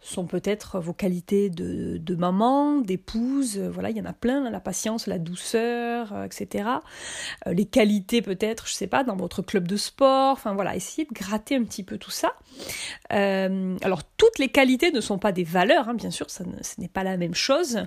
Sont 0.00 0.26
peut-être 0.26 0.80
vos 0.80 0.92
qualités 0.92 1.50
de, 1.50 2.14
maman, 2.14 2.78
d'épouse, 2.78 3.58
euh, 3.58 3.70
voilà, 3.70 3.90
il 3.90 3.96
y 3.96 4.00
en 4.00 4.06
a 4.06 4.12
plein, 4.12 4.50
la 4.50 4.60
patience, 4.60 5.06
la 5.06 5.18
douceur, 5.18 6.12
euh, 6.12 6.24
etc. 6.24 6.68
Euh, 7.46 7.52
les 7.52 7.66
qualités 7.66 8.22
peut-être, 8.22 8.66
je 8.66 8.72
sais 8.72 8.86
pas, 8.86 9.04
dans 9.04 9.16
votre 9.16 9.42
club 9.42 9.68
de 9.68 9.76
sport, 9.76 10.32
enfin 10.32 10.54
voilà, 10.54 10.74
essayez 10.74 11.06
de 11.06 11.14
gratter 11.14 11.56
un 11.56 11.64
petit 11.64 11.82
peu 11.82 11.98
tout 11.98 12.10
ça. 12.10 12.32
alors 13.10 14.02
toutes 14.16 14.38
les 14.38 14.48
qualités 14.48 14.90
ne 14.90 15.00
sont 15.00 15.18
pas 15.18 15.32
des 15.32 15.44
valeurs, 15.44 15.88
hein, 15.88 15.94
bien 15.94 16.10
sûr, 16.10 16.30
ce 16.30 16.42
n'est 16.78 16.88
pas 16.88 17.04
la 17.04 17.16
même 17.16 17.34
chose, 17.34 17.80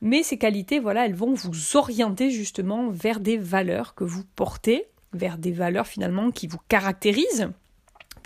mais 0.00 0.22
ces 0.22 0.38
qualités, 0.38 0.78
voilà, 0.78 1.06
elles 1.06 1.14
vont 1.14 1.34
vous 1.34 1.76
orienter 1.76 2.30
justement 2.30 2.88
vers 2.90 3.20
des 3.20 3.36
valeurs 3.36 3.94
que 3.94 4.04
vous 4.04 4.24
portez, 4.36 4.86
vers 5.12 5.38
des 5.38 5.52
valeurs 5.52 5.86
finalement 5.86 6.30
qui 6.30 6.46
vous 6.46 6.58
caractérisent 6.68 7.50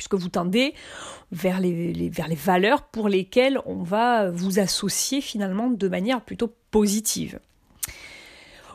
puisque 0.03 0.21
vous 0.21 0.31
tendez 0.31 0.75
vers 1.31 1.61
les, 1.61 2.11
valeurs 2.11 2.83
pour 2.83 3.09
lesquelles 3.09 3.61
on 3.67 3.85
va 3.85 4.31
vous 4.31 4.59
associer 4.59 5.21
finalement 5.21 5.71
de 5.71 5.89
manière 5.89 6.23
plutôt 6.23 6.53
positive. 6.73 7.39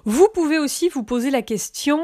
Vous 0.06 0.30
pouvez 0.34 0.58
aussi 0.58 0.88
vous 0.88 1.04
poser 1.04 1.30
la 1.30 1.42
question, 1.42 2.00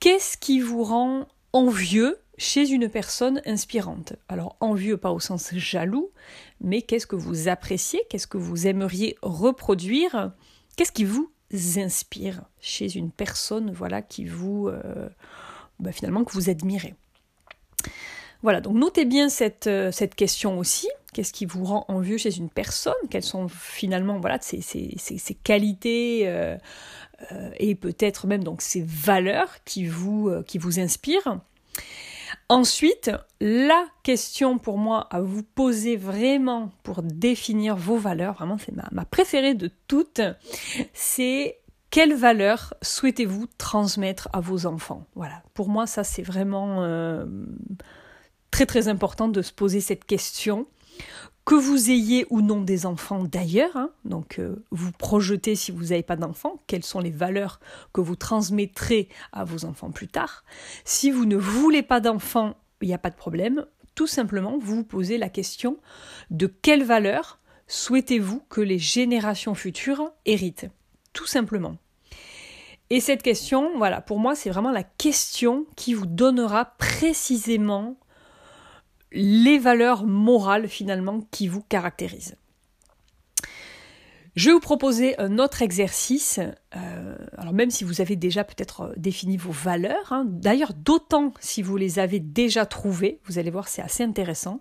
qu'est-ce 0.00 0.36
qui 0.36 0.58
vous 0.58 0.82
rend 0.82 1.28
envieux 1.52 2.18
chez 2.38 2.68
une 2.68 2.88
personne 2.88 3.40
inspirante? 3.46 4.14
Alors 4.28 4.56
envieux 4.58 4.96
pas 4.96 5.12
au 5.12 5.20
sens 5.20 5.54
jaloux, 5.54 6.10
mais 6.60 6.82
qu'est-ce 6.82 7.06
que 7.06 7.14
vous 7.14 7.46
appréciez, 7.46 8.00
qu'est-ce 8.10 8.26
que 8.26 8.38
vous 8.38 8.66
aimeriez 8.66 9.16
reproduire, 9.22 10.32
qu'est-ce 10.76 10.92
qui 10.92 11.04
vous 11.04 11.30
inspire 11.76 12.42
chez 12.60 12.96
une 12.96 13.12
personne 13.12 13.70
voilà 13.70 14.02
qui 14.02 14.24
vous 14.24 14.66
euh, 14.66 15.08
bah, 15.78 15.92
finalement 15.92 16.24
que 16.24 16.32
vous 16.32 16.50
admirez? 16.50 16.96
Voilà, 18.42 18.60
donc 18.60 18.74
notez 18.74 19.04
bien 19.04 19.28
cette, 19.28 19.66
euh, 19.66 19.90
cette 19.92 20.14
question 20.14 20.58
aussi. 20.58 20.88
Qu'est-ce 21.12 21.32
qui 21.32 21.46
vous 21.46 21.64
rend 21.64 21.84
envieux 21.88 22.18
chez 22.18 22.36
une 22.36 22.50
personne? 22.50 22.94
Quelles 23.10 23.22
sont 23.22 23.48
finalement 23.48 24.20
voilà, 24.20 24.38
ses, 24.40 24.60
qualités 25.42 26.24
euh, 26.26 26.56
euh, 27.32 27.50
et 27.58 27.74
peut-être 27.74 28.26
même 28.26 28.44
donc 28.44 28.60
ces 28.60 28.82
valeurs 28.86 29.64
qui 29.64 29.86
vous, 29.86 30.30
qui 30.46 30.58
vous 30.58 30.78
inspirent. 30.78 31.40
Ensuite, 32.48 33.10
la 33.40 33.86
question 34.02 34.58
pour 34.58 34.76
moi 34.76 35.08
à 35.10 35.22
vous 35.22 35.42
poser 35.42 35.96
vraiment 35.96 36.70
pour 36.82 37.02
définir 37.02 37.76
vos 37.76 37.96
valeurs, 37.96 38.34
vraiment 38.34 38.58
c'est 38.58 38.74
ma, 38.92 39.04
préférée 39.06 39.54
de 39.54 39.70
toutes, 39.88 40.20
c'est 40.92 41.58
quelles 41.90 42.14
valeurs 42.14 42.74
souhaitez-vous 42.82 43.46
transmettre 43.58 44.28
à 44.32 44.40
vos 44.40 44.66
enfants? 44.66 45.06
Voilà, 45.14 45.42
pour 45.54 45.68
moi 45.68 45.86
ça 45.86 46.04
c'est 46.04 46.22
vraiment 46.22 46.84
très 48.56 48.64
très 48.64 48.88
important 48.88 49.28
de 49.28 49.42
se 49.42 49.52
poser 49.52 49.82
cette 49.82 50.06
question. 50.06 50.66
Que 51.44 51.54
vous 51.54 51.90
ayez 51.90 52.24
ou 52.30 52.40
non 52.40 52.62
des 52.62 52.86
enfants 52.86 53.22
d'ailleurs, 53.22 53.76
hein, 53.76 53.90
donc 54.06 54.38
euh, 54.38 54.64
vous 54.70 54.92
projetez 54.92 55.54
si 55.54 55.72
vous 55.72 55.88
n'avez 55.88 56.02
pas 56.02 56.16
d'enfants, 56.16 56.62
quelles 56.66 56.82
sont 56.82 57.00
les 57.00 57.10
valeurs 57.10 57.60
que 57.92 58.00
vous 58.00 58.16
transmettrez 58.16 59.10
à 59.30 59.44
vos 59.44 59.66
enfants 59.66 59.90
plus 59.90 60.08
tard. 60.08 60.42
Si 60.86 61.10
vous 61.10 61.26
ne 61.26 61.36
voulez 61.36 61.82
pas 61.82 62.00
d'enfants, 62.00 62.56
il 62.80 62.88
n'y 62.88 62.94
a 62.94 62.98
pas 62.98 63.10
de 63.10 63.16
problème. 63.16 63.66
Tout 63.94 64.06
simplement, 64.06 64.56
vous 64.56 64.76
vous 64.76 64.84
posez 64.84 65.18
la 65.18 65.28
question 65.28 65.76
de 66.30 66.46
quelles 66.46 66.84
valeurs 66.84 67.38
souhaitez-vous 67.68 68.40
que 68.48 68.62
les 68.62 68.78
générations 68.78 69.54
futures 69.54 70.12
héritent 70.24 70.70
Tout 71.12 71.26
simplement. 71.26 71.76
Et 72.88 73.00
cette 73.00 73.22
question, 73.22 73.76
voilà, 73.76 74.00
pour 74.00 74.18
moi, 74.18 74.34
c'est 74.34 74.48
vraiment 74.48 74.72
la 74.72 74.84
question 74.84 75.66
qui 75.76 75.92
vous 75.92 76.06
donnera 76.06 76.64
précisément 76.78 77.98
les 79.16 79.58
valeurs 79.58 80.06
morales 80.06 80.68
finalement 80.68 81.22
qui 81.30 81.48
vous 81.48 81.62
caractérisent. 81.62 82.36
Je 84.36 84.50
vais 84.50 84.52
vous 84.52 84.60
proposer 84.60 85.18
un 85.18 85.38
autre 85.38 85.62
exercice, 85.62 86.40
euh, 86.76 87.16
alors 87.38 87.54
même 87.54 87.70
si 87.70 87.84
vous 87.84 88.02
avez 88.02 88.16
déjà 88.16 88.44
peut-être 88.44 88.82
euh, 88.82 88.92
défini 88.98 89.38
vos 89.38 89.50
valeurs, 89.50 90.12
hein, 90.12 90.26
d'ailleurs 90.28 90.74
d'autant 90.74 91.32
si 91.40 91.62
vous 91.62 91.78
les 91.78 91.98
avez 91.98 92.20
déjà 92.20 92.66
trouvées, 92.66 93.18
vous 93.24 93.38
allez 93.38 93.50
voir 93.50 93.66
c'est 93.66 93.80
assez 93.80 94.04
intéressant. 94.04 94.60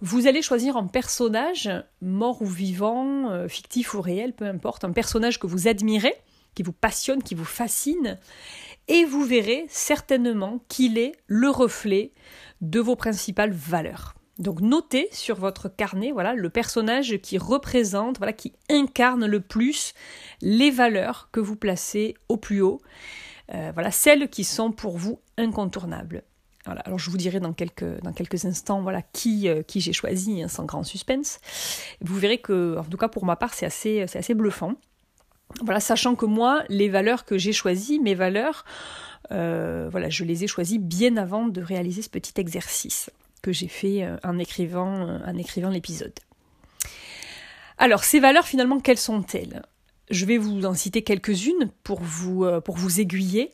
Vous 0.00 0.26
allez 0.26 0.40
choisir 0.40 0.78
un 0.78 0.86
personnage, 0.86 1.70
mort 2.00 2.40
ou 2.40 2.46
vivant, 2.46 3.30
euh, 3.30 3.48
fictif 3.48 3.92
ou 3.92 4.00
réel, 4.00 4.32
peu 4.32 4.46
importe, 4.46 4.84
un 4.84 4.92
personnage 4.92 5.38
que 5.38 5.46
vous 5.46 5.68
admirez, 5.68 6.14
qui 6.54 6.62
vous 6.62 6.72
passionne, 6.72 7.22
qui 7.22 7.34
vous 7.34 7.44
fascine, 7.44 8.18
et 8.88 9.04
vous 9.04 9.24
verrez 9.24 9.66
certainement 9.68 10.60
qu'il 10.68 10.96
est 10.96 11.12
le 11.26 11.50
reflet 11.50 12.12
de 12.60 12.80
vos 12.80 12.96
principales 12.96 13.52
valeurs. 13.52 14.14
Donc 14.38 14.60
notez 14.60 15.08
sur 15.12 15.36
votre 15.36 15.68
carnet 15.68 16.12
voilà 16.12 16.34
le 16.34 16.50
personnage 16.50 17.16
qui 17.22 17.38
représente 17.38 18.18
voilà 18.18 18.34
qui 18.34 18.52
incarne 18.68 19.24
le 19.24 19.40
plus 19.40 19.94
les 20.42 20.70
valeurs 20.70 21.30
que 21.32 21.40
vous 21.40 21.56
placez 21.56 22.14
au 22.28 22.36
plus 22.36 22.60
haut. 22.60 22.80
Euh, 23.54 23.70
voilà 23.72 23.90
celles 23.90 24.28
qui 24.28 24.44
sont 24.44 24.72
pour 24.72 24.98
vous 24.98 25.20
incontournables. 25.38 26.24
Voilà, 26.66 26.80
alors 26.80 26.98
je 26.98 27.10
vous 27.10 27.16
dirai 27.16 27.38
dans 27.38 27.52
quelques, 27.52 28.02
dans 28.02 28.12
quelques 28.12 28.44
instants 28.44 28.82
voilà 28.82 29.00
qui, 29.00 29.48
euh, 29.48 29.62
qui 29.62 29.80
j'ai 29.80 29.92
choisi 29.92 30.42
hein, 30.42 30.48
sans 30.48 30.64
grand 30.64 30.82
suspense. 30.82 31.38
Vous 32.00 32.18
verrez 32.18 32.38
que 32.38 32.76
en 32.76 32.84
tout 32.84 32.96
cas 32.96 33.08
pour 33.08 33.24
ma 33.24 33.36
part 33.36 33.54
c'est 33.54 33.66
assez, 33.66 34.02
assez 34.02 34.34
bluffant. 34.34 34.74
Voilà, 35.62 35.80
sachant 35.80 36.14
que 36.14 36.26
moi, 36.26 36.64
les 36.68 36.88
valeurs 36.88 37.24
que 37.24 37.38
j'ai 37.38 37.52
choisies, 37.52 37.98
mes 38.00 38.14
valeurs, 38.14 38.64
euh, 39.32 39.88
voilà, 39.90 40.08
je 40.08 40.24
les 40.24 40.44
ai 40.44 40.46
choisies 40.46 40.78
bien 40.78 41.16
avant 41.16 41.46
de 41.46 41.60
réaliser 41.60 42.02
ce 42.02 42.08
petit 42.08 42.34
exercice 42.40 43.10
que 43.42 43.52
j'ai 43.52 43.68
fait 43.68 44.04
euh, 44.04 44.16
en 44.24 44.38
écrivant, 44.38 45.08
euh, 45.08 45.32
écrivant 45.38 45.70
l'épisode. 45.70 46.12
Alors, 47.78 48.04
ces 48.04 48.20
valeurs, 48.20 48.46
finalement, 48.46 48.80
quelles 48.80 48.98
sont-elles? 48.98 49.62
Je 50.10 50.24
vais 50.24 50.38
vous 50.38 50.64
en 50.66 50.74
citer 50.74 51.02
quelques-unes 51.02 51.70
pour 51.82 52.00
vous, 52.00 52.46
pour 52.64 52.76
vous 52.76 53.00
aiguiller. 53.00 53.52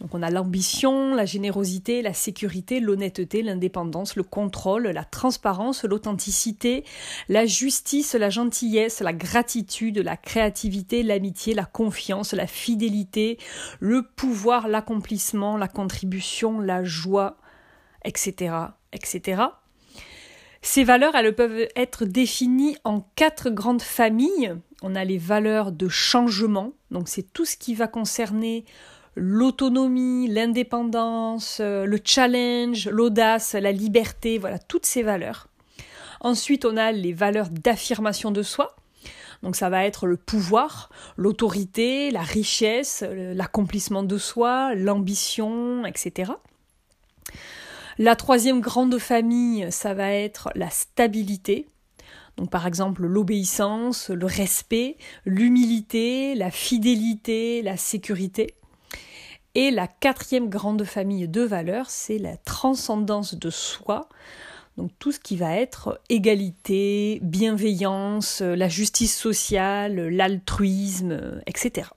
Donc 0.00 0.14
on 0.14 0.22
a 0.22 0.30
l'ambition, 0.30 1.14
la 1.14 1.24
générosité, 1.24 2.02
la 2.02 2.12
sécurité, 2.12 2.80
l'honnêteté, 2.80 3.42
l'indépendance, 3.42 4.16
le 4.16 4.22
contrôle, 4.22 4.88
la 4.88 5.04
transparence, 5.04 5.84
l'authenticité, 5.84 6.84
la 7.28 7.46
justice, 7.46 8.14
la 8.14 8.28
gentillesse, 8.28 9.00
la 9.00 9.12
gratitude, 9.12 9.98
la 9.98 10.16
créativité, 10.16 11.02
l'amitié, 11.02 11.54
la 11.54 11.64
confiance, 11.64 12.32
la 12.32 12.46
fidélité, 12.46 13.38
le 13.80 14.02
pouvoir, 14.02 14.68
l'accomplissement, 14.68 15.56
la 15.56 15.68
contribution, 15.68 16.60
la 16.60 16.82
joie, 16.82 17.36
etc., 18.04 18.54
etc. 18.92 19.42
Ces 20.60 20.82
valeurs, 20.82 21.14
elles 21.14 21.34
peuvent 21.34 21.68
être 21.76 22.06
définies 22.06 22.76
en 22.84 23.06
quatre 23.16 23.50
grandes 23.50 23.82
familles. 23.82 24.54
On 24.82 24.94
a 24.94 25.04
les 25.04 25.18
valeurs 25.18 25.72
de 25.72 25.88
changement, 25.88 26.72
donc 26.90 27.08
c'est 27.08 27.32
tout 27.34 27.44
ce 27.44 27.56
qui 27.56 27.74
va 27.74 27.86
concerner 27.86 28.64
l'autonomie, 29.16 30.28
l'indépendance, 30.28 31.58
euh, 31.60 31.84
le 31.86 31.98
challenge, 32.02 32.88
l'audace, 32.88 33.54
la 33.54 33.72
liberté, 33.72 34.38
voilà, 34.38 34.58
toutes 34.58 34.86
ces 34.86 35.02
valeurs. 35.02 35.48
Ensuite, 36.20 36.64
on 36.64 36.76
a 36.76 36.90
les 36.90 37.12
valeurs 37.12 37.48
d'affirmation 37.50 38.30
de 38.30 38.42
soi. 38.42 38.76
Donc 39.42 39.56
ça 39.56 39.68
va 39.68 39.84
être 39.84 40.06
le 40.06 40.16
pouvoir, 40.16 40.88
l'autorité, 41.16 42.10
la 42.10 42.22
richesse, 42.22 43.04
l'accomplissement 43.12 44.02
de 44.02 44.16
soi, 44.16 44.74
l'ambition, 44.74 45.84
etc. 45.84 46.32
La 47.98 48.16
troisième 48.16 48.60
grande 48.60 48.98
famille, 48.98 49.70
ça 49.70 49.92
va 49.92 50.10
être 50.12 50.48
la 50.54 50.70
stabilité. 50.70 51.68
Donc 52.38 52.50
par 52.50 52.66
exemple 52.66 53.02
l'obéissance, 53.02 54.08
le 54.08 54.26
respect, 54.26 54.96
l'humilité, 55.26 56.34
la 56.34 56.50
fidélité, 56.50 57.60
la 57.62 57.76
sécurité. 57.76 58.54
Et 59.54 59.70
la 59.70 59.86
quatrième 59.86 60.48
grande 60.48 60.84
famille 60.84 61.28
de 61.28 61.42
valeurs, 61.42 61.88
c'est 61.90 62.18
la 62.18 62.36
transcendance 62.36 63.34
de 63.34 63.50
soi. 63.50 64.08
Donc 64.76 64.90
tout 64.98 65.12
ce 65.12 65.20
qui 65.20 65.36
va 65.36 65.56
être 65.56 66.00
égalité, 66.08 67.20
bienveillance, 67.22 68.40
la 68.40 68.68
justice 68.68 69.16
sociale, 69.16 70.08
l'altruisme, 70.08 71.40
etc. 71.46 71.88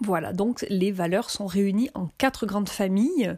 Voilà, 0.00 0.32
donc 0.32 0.66
les 0.68 0.90
valeurs 0.90 1.30
sont 1.30 1.46
réunies 1.46 1.90
en 1.94 2.08
quatre 2.18 2.46
grandes 2.46 2.68
familles 2.68 3.36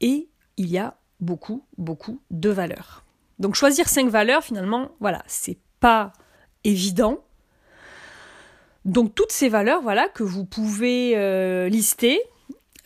et 0.00 0.28
il 0.56 0.70
y 0.70 0.78
a 0.78 0.96
beaucoup, 1.20 1.64
beaucoup 1.78 2.20
de 2.30 2.50
valeurs. 2.50 3.04
Donc 3.38 3.56
choisir 3.56 3.88
cinq 3.88 4.08
valeurs, 4.08 4.44
finalement, 4.44 4.90
voilà, 5.00 5.22
c'est 5.26 5.58
pas 5.80 6.12
évident, 6.62 7.23
donc 8.84 9.14
toutes 9.14 9.32
ces 9.32 9.48
valeurs 9.48 9.80
voilà 9.80 10.08
que 10.08 10.22
vous 10.22 10.44
pouvez 10.44 11.16
euh, 11.16 11.68
lister, 11.68 12.20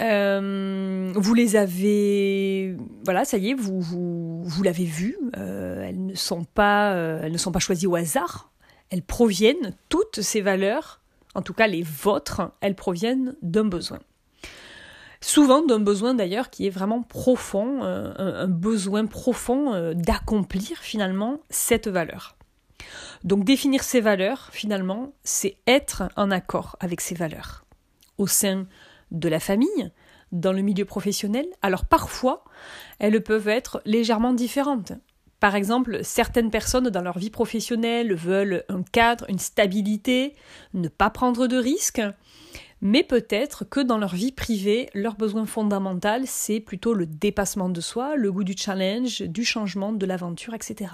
euh, 0.00 1.12
vous 1.14 1.35
les 1.35 1.57
avez, 1.57 2.76
voilà, 3.05 3.25
ça 3.25 3.37
y 3.37 3.50
est, 3.50 3.55
vous 3.55 3.81
vous, 3.81 4.62
l'avez 4.62 4.85
vu. 4.85 5.19
Euh, 5.37 5.83
elles 5.83 6.07
ne 6.07 6.14
sont 6.14 6.45
pas, 6.45 6.93
elles 6.93 7.33
ne 7.33 7.38
sont 7.38 7.50
pas 7.50 7.59
choisies 7.59 7.88
au 7.88 7.97
hasard. 7.97 8.52
elles 8.90 9.02
proviennent, 9.02 9.75
toutes 9.88 10.21
ces 10.21 10.40
valeurs, 10.40 11.00
en 11.35 11.43
tout 11.43 11.52
cas 11.52 11.67
les 11.67 11.83
vôtres, 11.83 12.52
elles 12.61 12.76
proviennent 12.76 13.35
d'un 13.43 13.64
besoin. 13.64 13.99
Souvent 15.21 15.62
d'un 15.62 15.81
besoin 15.81 16.14
d'ailleurs 16.14 16.49
qui 16.49 16.69
est 16.69 16.71
vraiment 16.71 17.02
profond, 17.02 17.83
un, 17.83 18.47
besoin 18.47 19.05
profond 19.07 19.93
d'accomplir 19.95 20.78
finalement 20.78 21.40
cette 21.50 21.88
valeur. 21.88 22.38
Donc 23.25 23.44
définir 23.44 23.82
ces 23.82 24.00
valeurs, 24.00 24.49
finalement, 24.52 25.12
c'est 25.25 25.56
être 25.66 26.04
en 26.16 26.30
accord 26.30 26.76
avec 26.80 27.00
ces 27.00 27.14
valeurs. 27.14 27.64
Au 28.16 28.26
sein 28.26 28.66
de 29.11 29.28
la 29.28 29.40
famille, 29.40 29.90
dans 30.32 30.52
le 30.52 30.62
milieu 30.62 30.85
professionnel, 30.85 31.47
alors 31.62 31.85
parfois, 31.85 32.44
elles 32.99 33.23
peuvent 33.23 33.49
être 33.49 33.80
légèrement 33.85 34.32
différentes. 34.32 34.92
Par 35.40 35.54
exemple, 35.54 36.00
certaines 36.02 36.50
personnes 36.50 36.90
dans 36.90 37.02
leur 37.02 37.18
vie 37.18 37.30
professionnelle 37.30 38.14
veulent 38.14 38.64
un 38.68 38.82
cadre, 38.82 39.25
une 39.28 39.38
stabilité, 39.38 40.35
ne 40.75 40.88
pas 40.88 41.11
prendre 41.11 41.47
de 41.47 41.56
risques, 41.56 42.02
mais 42.80 43.04
peut-être 43.04 43.64
que 43.64 43.80
dans 43.80 43.99
leur 43.99 44.14
vie 44.14 44.32
privée, 44.32 44.88
leur 44.94 45.14
besoin 45.14 45.47
fondamental, 45.47 46.25
c'est 46.26 46.61
plutôt 46.61 46.92
le 46.92 47.06
dépassement 47.06 47.68
de 47.68 47.80
soi, 47.80 48.16
le 48.16 48.32
goût 48.32 48.44
du 48.44 48.54
challenge, 48.56 49.23
du 49.23 49.44
changement, 49.44 49.92
de 49.92 50.06
l'aventure, 50.06 50.54
etc. 50.54 50.90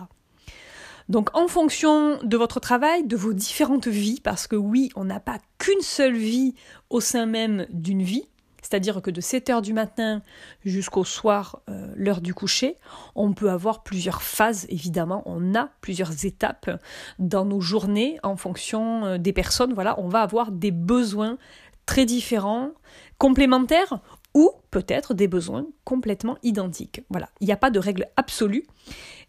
Donc 1.09 1.37
en 1.37 1.49
fonction 1.49 2.19
de 2.23 2.37
votre 2.37 2.61
travail, 2.61 3.07
de 3.07 3.17
vos 3.17 3.33
différentes 3.33 3.89
vies, 3.89 4.21
parce 4.23 4.47
que 4.47 4.57
oui, 4.57 4.91
on 4.97 5.05
n'a 5.05 5.21
pas 5.21 5.39
qu'une 5.59 5.81
seule 5.81 6.17
vie 6.17 6.55
au 6.91 7.01
sein 7.01 7.27
même 7.27 7.67
d'une 7.71 8.03
vie, 8.03 8.27
c'est-à-dire 8.65 9.03
que 9.03 9.11
de 9.11 9.21
7 9.21 9.51
heures 9.51 9.63
du 9.63 9.75
matin 9.75 10.23
jusqu'au 10.65 11.05
soir, 11.05 11.61
euh, 11.69 11.93
l'heure 11.95 12.23
du 12.23 12.33
coucher, 12.33 12.79
on 13.15 13.35
peut 13.35 13.51
avoir 13.51 13.83
plusieurs 13.83 14.23
phases, 14.23 14.67
évidemment, 14.71 15.23
on 15.27 15.55
a 15.55 15.69
plusieurs 15.83 16.25
étapes 16.25 16.71
dans 17.19 17.45
nos 17.45 17.61
journées 17.61 18.19
en 18.23 18.37
fonction 18.37 19.05
euh, 19.05 19.19
des 19.19 19.35
personnes. 19.35 19.75
Voilà, 19.75 20.01
on 20.01 20.09
va 20.09 20.23
avoir 20.23 20.51
des 20.51 20.71
besoins 20.71 21.37
très 21.85 22.07
différents, 22.07 22.71
complémentaires 23.19 24.01
ou 24.33 24.51
peut-être 24.71 25.13
des 25.13 25.29
besoins 25.29 25.67
complètement 25.85 26.39
identiques. 26.43 27.03
Voilà, 27.11 27.29
il 27.41 27.47
n'y 27.47 27.53
a 27.53 27.59
pas 27.59 27.71
de 27.71 27.79
règle 27.79 28.09
absolue 28.17 28.65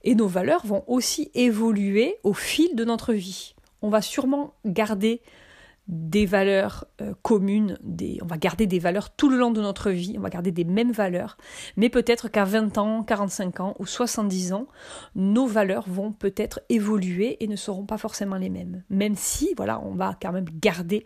et 0.05 0.15
nos 0.15 0.27
valeurs 0.27 0.65
vont 0.65 0.83
aussi 0.88 1.31
évoluer 1.33 2.15
au 2.24 2.33
fil 2.33 2.75
de 2.75 2.85
notre 2.85 3.13
vie. 3.13 3.55
On 3.81 3.89
va 3.89 4.01
sûrement 4.01 4.53
garder 4.65 5.21
des 5.88 6.25
valeurs 6.25 6.85
euh, 7.01 7.13
communes, 7.21 7.77
on 8.21 8.25
va 8.25 8.38
garder 8.38 8.65
des 8.65 8.79
valeurs 8.79 9.12
tout 9.12 9.29
le 9.29 9.38
long 9.38 9.51
de 9.51 9.62
notre 9.62 9.91
vie, 9.91 10.15
on 10.17 10.21
va 10.21 10.29
garder 10.29 10.51
des 10.51 10.63
mêmes 10.63 10.91
valeurs, 10.91 11.38
mais 11.77 11.89
peut-être 11.89 12.27
qu'à 12.27 12.43
20 12.43 12.77
ans, 12.79 13.03
45 13.03 13.59
ans 13.59 13.75
ou 13.77 13.85
70 13.85 14.53
ans, 14.53 14.67
nos 15.13 15.45
valeurs 15.45 15.88
vont 15.88 16.12
peut-être 16.12 16.62
évoluer 16.69 17.43
et 17.43 17.47
ne 17.47 17.55
seront 17.55 17.85
pas 17.85 18.00
forcément 18.00 18.38
les 18.38 18.50
mêmes. 18.50 18.83
Même 18.89 19.15
si, 19.15 19.53
voilà, 19.57 19.79
on 19.81 19.93
va 19.93 20.17
quand 20.19 20.31
même 20.31 20.50
garder, 20.59 21.05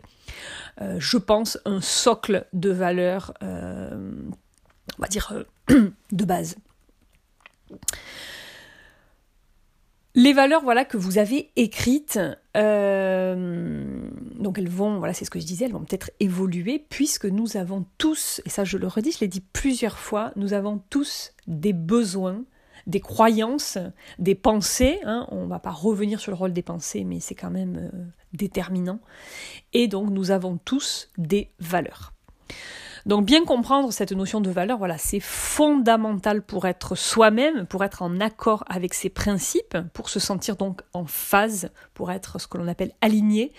euh, 0.80 0.96
je 0.98 1.18
pense, 1.18 1.58
un 1.66 1.82
socle 1.82 2.46
de 2.54 2.70
valeurs, 2.70 3.34
euh, 3.42 4.12
on 4.98 5.02
va 5.02 5.08
dire, 5.08 5.44
de 5.68 6.24
base. 6.24 6.56
Les 10.16 10.32
valeurs 10.32 10.62
voilà 10.62 10.84
que 10.84 10.96
vous 10.96 11.18
avez 11.18 11.52
écrites, 11.54 12.18
euh, 12.56 14.08
donc 14.34 14.58
elles 14.58 14.68
vont, 14.68 14.98
voilà 14.98 15.14
c'est 15.14 15.24
ce 15.24 15.30
que 15.30 15.38
je 15.38 15.46
disais, 15.46 15.66
elles 15.66 15.72
vont 15.72 15.84
peut-être 15.84 16.10
évoluer 16.18 16.84
puisque 16.88 17.26
nous 17.26 17.56
avons 17.56 17.86
tous, 17.96 18.40
et 18.44 18.50
ça 18.50 18.64
je 18.64 18.76
le 18.76 18.88
redis, 18.88 19.12
je 19.12 19.20
l'ai 19.20 19.28
dit 19.28 19.42
plusieurs 19.52 19.98
fois, 19.98 20.32
nous 20.34 20.52
avons 20.52 20.82
tous 20.90 21.32
des 21.46 21.72
besoins, 21.72 22.42
des 22.88 22.98
croyances, 22.98 23.78
des 24.18 24.34
pensées. 24.34 24.98
Hein, 25.04 25.26
on 25.30 25.44
ne 25.44 25.48
va 25.48 25.60
pas 25.60 25.70
revenir 25.70 26.18
sur 26.18 26.32
le 26.32 26.36
rôle 26.36 26.52
des 26.52 26.62
pensées, 26.62 27.04
mais 27.04 27.20
c'est 27.20 27.36
quand 27.36 27.50
même 27.50 27.76
euh, 27.76 28.04
déterminant. 28.32 28.98
Et 29.72 29.86
donc 29.86 30.10
nous 30.10 30.32
avons 30.32 30.56
tous 30.56 31.08
des 31.18 31.52
valeurs. 31.60 32.12
Donc 33.06 33.24
bien 33.24 33.44
comprendre 33.44 33.92
cette 33.92 34.12
notion 34.12 34.40
de 34.40 34.50
valeur, 34.50 34.78
voilà, 34.78 34.98
c'est 34.98 35.20
fondamental 35.20 36.42
pour 36.42 36.66
être 36.66 36.94
soi-même, 36.94 37.66
pour 37.66 37.84
être 37.84 38.02
en 38.02 38.20
accord 38.20 38.64
avec 38.68 38.94
ses 38.94 39.08
principes, 39.08 39.76
pour 39.92 40.08
se 40.08 40.20
sentir 40.20 40.56
donc 40.56 40.82
en 40.92 41.06
phase, 41.06 41.70
pour 41.94 42.10
être 42.10 42.40
ce 42.40 42.46
que 42.46 42.58
l'on 42.58 42.68
appelle 42.68 42.92
aligné, 43.00 43.52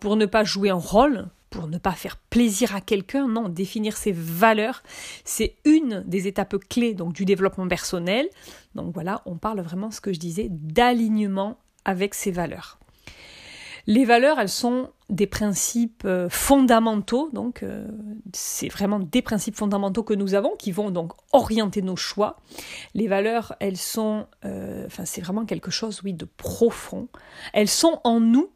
pour 0.00 0.16
ne 0.16 0.26
pas 0.26 0.44
jouer 0.44 0.70
un 0.70 0.74
rôle, 0.74 1.26
pour 1.50 1.68
ne 1.68 1.78
pas 1.78 1.92
faire 1.92 2.16
plaisir 2.16 2.74
à 2.74 2.80
quelqu'un, 2.80 3.28
non, 3.28 3.48
définir 3.48 3.96
ses 3.96 4.12
valeurs, 4.12 4.82
c'est 5.24 5.54
une 5.64 6.02
des 6.06 6.26
étapes 6.26 6.56
clés 6.68 6.94
donc 6.94 7.12
du 7.12 7.24
développement 7.24 7.68
personnel. 7.68 8.28
Donc 8.74 8.92
voilà, 8.92 9.22
on 9.24 9.36
parle 9.36 9.60
vraiment 9.60 9.92
ce 9.92 10.00
que 10.00 10.12
je 10.12 10.18
disais 10.18 10.48
d'alignement 10.50 11.58
avec 11.84 12.14
ses 12.14 12.32
valeurs. 12.32 12.78
Les 13.86 14.04
valeurs, 14.04 14.38
elles 14.38 14.48
sont 14.48 14.90
des 15.10 15.26
principes 15.26 16.04
euh, 16.06 16.28
fondamentaux, 16.30 17.28
donc 17.32 17.62
euh, 17.62 17.86
c'est 18.32 18.68
vraiment 18.68 18.98
des 18.98 19.20
principes 19.20 19.56
fondamentaux 19.56 20.02
que 20.02 20.14
nous 20.14 20.34
avons 20.34 20.56
qui 20.56 20.72
vont 20.72 20.90
donc 20.90 21.12
orienter 21.32 21.82
nos 21.82 21.96
choix. 21.96 22.40
Les 22.94 23.06
valeurs, 23.06 23.54
elles 23.60 23.76
sont, 23.76 24.26
euh, 24.44 24.86
enfin 24.86 25.04
c'est 25.04 25.20
vraiment 25.20 25.44
quelque 25.44 25.70
chose, 25.70 26.00
oui, 26.04 26.14
de 26.14 26.24
profond. 26.24 27.08
Elles 27.52 27.68
sont 27.68 28.00
en 28.04 28.20
nous 28.20 28.50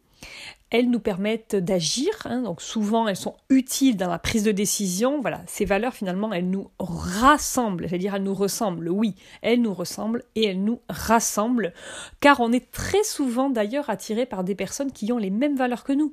elles 0.70 0.90
nous 0.90 1.00
permettent 1.00 1.56
d'agir, 1.56 2.10
hein, 2.24 2.42
donc 2.42 2.60
souvent 2.60 3.08
elles 3.08 3.16
sont 3.16 3.36
utiles 3.48 3.96
dans 3.96 4.08
la 4.08 4.18
prise 4.18 4.44
de 4.44 4.52
décision. 4.52 5.20
Voilà, 5.20 5.40
ces 5.46 5.64
valeurs 5.64 5.94
finalement 5.94 6.32
elles 6.32 6.48
nous 6.48 6.68
rassemblent, 6.78 7.88
c'est-à-dire 7.88 8.14
elles 8.14 8.22
nous 8.22 8.34
ressemblent, 8.34 8.88
oui, 8.88 9.14
elles 9.42 9.62
nous 9.62 9.74
ressemblent 9.74 10.24
et 10.34 10.44
elles 10.46 10.62
nous 10.62 10.80
rassemblent, 10.88 11.72
car 12.20 12.40
on 12.40 12.52
est 12.52 12.70
très 12.70 13.02
souvent 13.02 13.50
d'ailleurs 13.50 13.88
attiré 13.88 14.26
par 14.26 14.44
des 14.44 14.54
personnes 14.54 14.92
qui 14.92 15.10
ont 15.12 15.18
les 15.18 15.30
mêmes 15.30 15.56
valeurs 15.56 15.84
que 15.84 15.92
nous, 15.92 16.12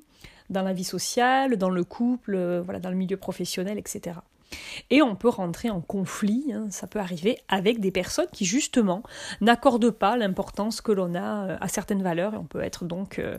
dans 0.49 0.63
la 0.63 0.73
vie 0.73 0.83
sociale, 0.83 1.57
dans 1.57 1.69
le 1.69 1.83
couple, 1.83 2.35
euh, 2.35 2.63
dans 2.79 2.89
le 2.89 2.95
milieu 2.95 3.17
professionnel, 3.17 3.77
etc. 3.77 4.17
Et 4.89 5.01
on 5.01 5.15
peut 5.15 5.29
rentrer 5.29 5.69
en 5.69 5.81
conflit, 5.81 6.51
hein, 6.53 6.67
ça 6.69 6.87
peut 6.87 6.99
arriver, 6.99 7.37
avec 7.47 7.79
des 7.79 7.91
personnes 7.91 8.27
qui 8.31 8.45
justement 8.45 9.03
n'accordent 9.41 9.91
pas 9.91 10.17
l'importance 10.17 10.81
que 10.81 10.91
l'on 10.91 11.15
a 11.15 11.47
euh, 11.47 11.57
à 11.59 11.67
certaines 11.67 12.03
valeurs. 12.03 12.33
Et 12.33 12.37
on 12.37 12.45
peut 12.45 12.61
être 12.61 12.85
donc 12.85 13.19
euh, 13.19 13.37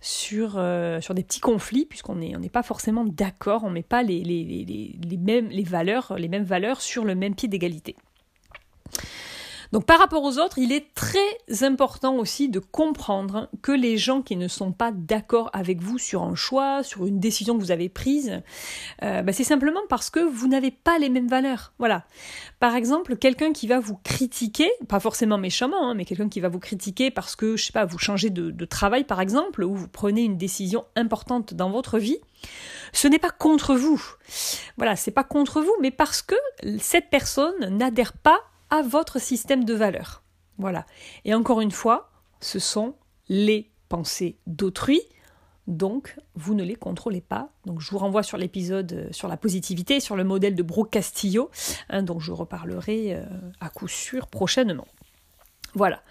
sur, 0.00 0.54
euh, 0.56 1.00
sur 1.00 1.14
des 1.14 1.22
petits 1.22 1.40
conflits, 1.40 1.86
puisqu'on 1.86 2.16
n'est 2.16 2.48
pas 2.48 2.62
forcément 2.62 3.04
d'accord, 3.04 3.64
on 3.64 3.68
ne 3.68 3.74
met 3.74 3.82
pas 3.82 4.02
les 4.02 5.18
mêmes 5.18 5.64
valeurs 6.44 6.80
sur 6.80 7.04
le 7.04 7.14
même 7.14 7.34
pied 7.34 7.48
d'égalité. 7.48 7.96
Donc 9.72 9.86
par 9.86 9.98
rapport 9.98 10.22
aux 10.22 10.38
autres, 10.38 10.58
il 10.58 10.70
est 10.70 10.94
très 10.94 11.18
important 11.62 12.16
aussi 12.16 12.50
de 12.50 12.58
comprendre 12.58 13.48
que 13.62 13.72
les 13.72 13.96
gens 13.96 14.20
qui 14.20 14.36
ne 14.36 14.46
sont 14.46 14.70
pas 14.72 14.92
d'accord 14.92 15.48
avec 15.54 15.80
vous 15.80 15.98
sur 15.98 16.22
un 16.22 16.34
choix, 16.34 16.82
sur 16.82 17.06
une 17.06 17.18
décision 17.20 17.56
que 17.56 17.62
vous 17.62 17.70
avez 17.70 17.88
prise, 17.88 18.42
euh, 19.02 19.22
bah, 19.22 19.32
c'est 19.32 19.44
simplement 19.44 19.80
parce 19.88 20.10
que 20.10 20.20
vous 20.20 20.46
n'avez 20.46 20.70
pas 20.70 20.98
les 20.98 21.08
mêmes 21.08 21.28
valeurs. 21.28 21.72
Voilà. 21.78 22.04
Par 22.60 22.76
exemple, 22.76 23.16
quelqu'un 23.16 23.52
qui 23.52 23.66
va 23.66 23.80
vous 23.80 23.98
critiquer, 24.04 24.70
pas 24.88 25.00
forcément 25.00 25.38
méchamment, 25.38 25.88
hein, 25.88 25.94
mais 25.94 26.04
quelqu'un 26.04 26.28
qui 26.28 26.40
va 26.40 26.48
vous 26.48 26.60
critiquer 26.60 27.10
parce 27.10 27.34
que, 27.34 27.56
je 27.56 27.64
sais 27.64 27.72
pas, 27.72 27.86
vous 27.86 27.98
changez 27.98 28.28
de, 28.28 28.50
de 28.50 28.64
travail 28.66 29.04
par 29.04 29.20
exemple, 29.22 29.64
ou 29.64 29.74
vous 29.74 29.88
prenez 29.88 30.22
une 30.22 30.36
décision 30.36 30.84
importante 30.96 31.54
dans 31.54 31.70
votre 31.70 31.98
vie, 31.98 32.18
ce 32.92 33.08
n'est 33.08 33.18
pas 33.18 33.30
contre 33.30 33.74
vous. 33.74 34.02
Voilà, 34.76 34.96
c'est 34.96 35.10
pas 35.10 35.24
contre 35.24 35.62
vous, 35.62 35.74
mais 35.80 35.90
parce 35.90 36.20
que 36.20 36.34
cette 36.78 37.08
personne 37.08 37.54
n'adhère 37.70 38.12
pas 38.12 38.40
à 38.72 38.80
votre 38.80 39.20
système 39.20 39.64
de 39.64 39.74
valeurs. 39.74 40.22
Voilà. 40.56 40.86
Et 41.26 41.34
encore 41.34 41.60
une 41.60 41.70
fois, 41.70 42.10
ce 42.40 42.58
sont 42.58 42.94
les 43.28 43.70
pensées 43.90 44.38
d'autrui, 44.46 45.02
donc 45.66 46.16
vous 46.34 46.54
ne 46.54 46.64
les 46.64 46.74
contrôlez 46.74 47.20
pas. 47.20 47.50
Donc 47.66 47.82
je 47.82 47.90
vous 47.90 47.98
renvoie 47.98 48.22
sur 48.22 48.38
l'épisode 48.38 48.92
euh, 48.94 49.08
sur 49.12 49.28
la 49.28 49.36
positivité, 49.36 50.00
sur 50.00 50.16
le 50.16 50.24
modèle 50.24 50.54
de 50.54 50.62
Brooke 50.62 50.88
Castillo, 50.88 51.50
hein, 51.90 52.02
dont 52.02 52.18
je 52.18 52.32
reparlerai 52.32 53.16
euh, 53.16 53.26
à 53.60 53.68
coup 53.68 53.88
sûr 53.88 54.26
prochainement. 54.26 54.88
Voilà. 55.74 56.02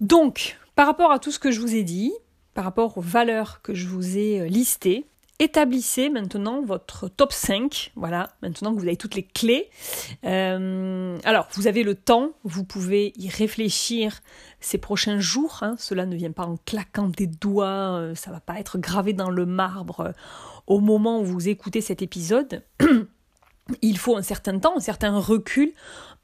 Donc, 0.00 0.58
par 0.74 0.88
rapport 0.88 1.12
à 1.12 1.20
tout 1.20 1.30
ce 1.30 1.38
que 1.38 1.52
je 1.52 1.60
vous 1.60 1.76
ai 1.76 1.84
dit, 1.84 2.12
par 2.54 2.64
rapport 2.64 2.98
aux 2.98 3.02
valeurs 3.02 3.62
que 3.62 3.74
je 3.74 3.86
vous 3.86 4.18
ai 4.18 4.40
euh, 4.40 4.46
listées, 4.46 5.06
établissez 5.38 6.10
maintenant 6.10 6.62
votre 6.62 7.08
top 7.08 7.32
5. 7.32 7.92
Voilà, 7.94 8.30
maintenant 8.42 8.74
que 8.74 8.80
vous 8.80 8.86
avez 8.86 8.96
toutes 8.96 9.14
les 9.14 9.22
clés. 9.22 9.70
Euh, 10.24 11.18
alors, 11.24 11.48
vous 11.52 11.66
avez 11.66 11.82
le 11.82 11.94
temps, 11.94 12.32
vous 12.44 12.64
pouvez 12.64 13.12
y 13.16 13.28
réfléchir 13.28 14.20
ces 14.60 14.78
prochains 14.78 15.20
jours. 15.20 15.58
Hein. 15.62 15.76
cela 15.78 16.06
ne 16.06 16.16
vient 16.16 16.32
pas 16.32 16.46
en 16.46 16.56
claquant 16.56 17.08
des 17.08 17.26
doigts, 17.26 17.98
euh, 17.98 18.14
ça 18.14 18.30
va 18.30 18.40
pas 18.40 18.58
être 18.58 18.78
gravé 18.78 19.12
dans 19.12 19.30
le 19.30 19.46
marbre 19.46 20.00
euh, 20.00 20.12
au 20.66 20.80
moment 20.80 21.20
où 21.20 21.24
vous 21.24 21.48
écoutez 21.48 21.80
cet 21.80 22.02
épisode. 22.02 22.64
Il 23.82 23.98
faut 23.98 24.16
un 24.16 24.22
certain 24.22 24.58
temps, 24.58 24.76
un 24.76 24.80
certain 24.80 25.16
recul, 25.18 25.72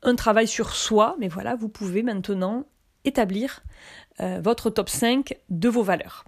un 0.03 0.15
travail 0.15 0.49
sur 0.49 0.75
soi, 0.75 1.15
mais 1.21 1.29
voilà, 1.29 1.57
vous 1.57 1.69
pouvez 1.69 2.03
maintenant 2.03 2.67
établir 3.05 3.63
votre 4.19 4.71
top 4.71 4.89
5 4.89 5.37
de 5.51 5.69
vos 5.69 5.83
valeurs. 5.83 6.25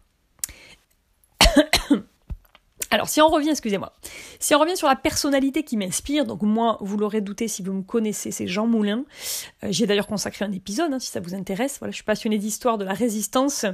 Alors, 2.96 3.11
si 3.11 3.20
on 3.20 3.28
revient, 3.28 3.50
excusez-moi, 3.50 3.92
si 4.40 4.54
on 4.54 4.59
revient 4.59 4.74
sur 4.74 4.88
la 4.88 4.96
personnalité 4.96 5.64
qui 5.64 5.76
m'inspire, 5.76 6.24
donc 6.24 6.40
moi, 6.40 6.78
vous 6.80 6.96
l'aurez 6.96 7.20
douté 7.20 7.46
si 7.46 7.62
vous 7.62 7.74
me 7.74 7.82
connaissez, 7.82 8.30
c'est 8.30 8.46
Jean 8.46 8.66
Moulin. 8.66 9.04
Euh, 9.62 9.68
j'ai 9.70 9.87
d'ailleurs 9.87 10.06
consacré 10.06 10.46
un 10.46 10.52
épisode, 10.52 10.90
hein, 10.94 10.98
si 10.98 11.11
ça 11.11 11.20
vous 11.20 11.35
intéresse. 11.35 11.76
Voilà, 11.78 11.90
je 11.90 11.96
suis 11.96 12.04
passionnée 12.04 12.38
d'histoire 12.38 12.78
de 12.78 12.87
la 12.87 12.94
résistance, 12.94 13.66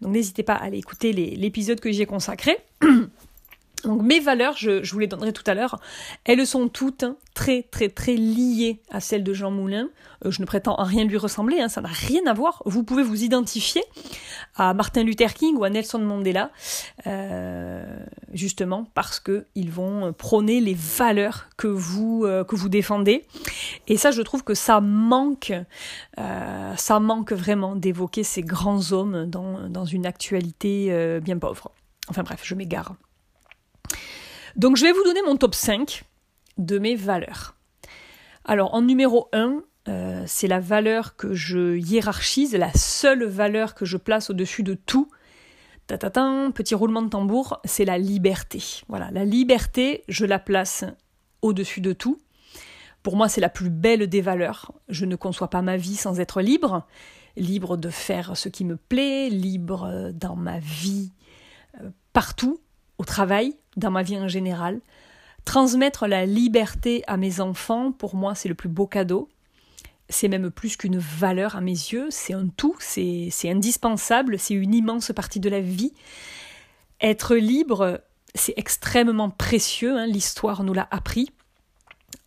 donc 0.00 0.12
n'hésitez 0.12 0.44
pas 0.44 0.54
à 0.54 0.62
aller 0.66 0.78
écouter 0.78 1.12
l'épisode 1.12 1.80
que 1.80 1.90
j'ai 1.90 2.06
consacré. 2.06 2.56
Donc 3.84 4.02
mes 4.02 4.20
valeurs, 4.20 4.56
je, 4.56 4.90
vous 4.90 4.98
les 4.98 5.06
donnerai 5.06 5.32
tout 5.32 5.44
à 5.46 5.54
l'heure, 5.54 5.80
elles 6.24 6.46
sont 6.46 6.68
toutes 6.68 7.04
très 7.34 7.62
très 7.62 7.88
très 7.88 8.14
liées 8.14 8.80
à 8.90 9.00
celles 9.00 9.22
de 9.22 9.34
Jean 9.34 9.50
Moulin. 9.50 9.90
Euh, 10.24 10.30
je 10.30 10.40
ne 10.40 10.46
prétends 10.46 10.74
à 10.76 10.84
rien 10.84 11.04
lui 11.04 11.18
ressembler, 11.18 11.60
hein, 11.60 11.68
ça 11.68 11.82
n'a 11.82 11.90
rien 11.90 12.22
à 12.26 12.32
voir. 12.32 12.62
Vous 12.64 12.82
pouvez 12.82 13.02
vous 13.02 13.22
identifier 13.22 13.82
à 14.56 14.72
Martin 14.72 15.02
Luther 15.02 15.34
King 15.34 15.56
ou 15.56 15.64
à 15.64 15.70
Nelson 15.70 15.98
Mandela, 15.98 16.50
euh, 17.06 17.84
justement 18.32 18.86
parce 18.94 19.20
qu'ils 19.20 19.70
vont 19.70 20.12
prôner 20.14 20.60
les 20.60 20.74
valeurs 20.74 21.48
que 21.56 21.68
vous, 21.68 22.24
euh, 22.24 22.44
que 22.44 22.56
vous 22.56 22.70
défendez. 22.70 23.24
Et 23.88 23.98
ça, 23.98 24.10
je 24.10 24.22
trouve 24.22 24.42
que 24.42 24.54
ça 24.54 24.80
manque, 24.80 25.52
ça 26.16 27.00
manque 27.00 27.32
vraiment 27.32 27.76
d'évoquer 27.76 28.24
ces 28.24 28.42
grands 28.42 28.92
hommes 28.92 29.26
dans, 29.26 29.68
dans 29.68 29.84
une 29.84 30.06
actualité 30.06 31.20
bien 31.22 31.38
pauvre. 31.38 31.70
Enfin 32.08 32.22
bref, 32.22 32.40
je 32.42 32.54
m'égare. 32.54 32.94
Donc 34.56 34.78
je 34.78 34.86
vais 34.86 34.92
vous 34.92 35.02
donner 35.04 35.20
mon 35.22 35.36
top 35.36 35.54
5 35.54 36.04
de 36.56 36.78
mes 36.78 36.96
valeurs. 36.96 37.56
Alors 38.46 38.72
en 38.72 38.80
numéro 38.80 39.28
1, 39.34 39.62
euh, 39.88 40.24
c'est 40.26 40.48
la 40.48 40.60
valeur 40.60 41.16
que 41.16 41.34
je 41.34 41.76
hiérarchise, 41.76 42.54
la 42.54 42.72
seule 42.72 43.24
valeur 43.24 43.74
que 43.74 43.84
je 43.84 43.98
place 43.98 44.30
au-dessus 44.30 44.62
de 44.62 44.72
tout. 44.72 45.10
Tatatin, 45.86 46.50
petit 46.52 46.74
roulement 46.74 47.02
de 47.02 47.10
tambour, 47.10 47.60
c'est 47.66 47.84
la 47.84 47.98
liberté. 47.98 48.62
Voilà, 48.88 49.10
la 49.10 49.26
liberté, 49.26 50.04
je 50.08 50.24
la 50.24 50.38
place 50.38 50.84
au-dessus 51.42 51.82
de 51.82 51.92
tout. 51.92 52.18
Pour 53.02 53.14
moi, 53.14 53.28
c'est 53.28 53.42
la 53.42 53.50
plus 53.50 53.70
belle 53.70 54.08
des 54.08 54.22
valeurs. 54.22 54.72
Je 54.88 55.04
ne 55.04 55.16
conçois 55.16 55.50
pas 55.50 55.60
ma 55.60 55.76
vie 55.76 55.96
sans 55.96 56.18
être 56.18 56.40
libre, 56.40 56.86
libre 57.36 57.76
de 57.76 57.90
faire 57.90 58.38
ce 58.38 58.48
qui 58.48 58.64
me 58.64 58.76
plaît, 58.76 59.28
libre 59.28 60.12
dans 60.14 60.34
ma 60.34 60.58
vie 60.60 61.12
euh, 61.82 61.90
partout, 62.14 62.58
au 62.96 63.04
travail, 63.04 63.54
dans 63.76 63.90
ma 63.90 64.02
vie 64.02 64.16
en 64.16 64.28
général. 64.28 64.80
Transmettre 65.44 66.06
la 66.06 66.26
liberté 66.26 67.04
à 67.06 67.16
mes 67.16 67.40
enfants, 67.40 67.92
pour 67.92 68.16
moi, 68.16 68.34
c'est 68.34 68.48
le 68.48 68.54
plus 68.54 68.68
beau 68.68 68.86
cadeau. 68.86 69.28
C'est 70.08 70.28
même 70.28 70.50
plus 70.50 70.76
qu'une 70.76 70.98
valeur 70.98 71.56
à 71.56 71.60
mes 71.60 71.70
yeux, 71.70 72.08
c'est 72.10 72.32
un 72.32 72.48
tout, 72.48 72.76
c'est 72.78 73.30
indispensable, 73.44 74.38
c'est 74.38 74.54
une 74.54 74.74
immense 74.74 75.12
partie 75.14 75.40
de 75.40 75.48
la 75.48 75.60
vie. 75.60 75.92
Être 77.00 77.36
libre, 77.36 78.00
c'est 78.34 78.54
extrêmement 78.56 79.30
précieux, 79.30 79.96
hein, 79.96 80.06
l'histoire 80.06 80.62
nous 80.62 80.72
l'a 80.72 80.86
appris. 80.90 81.30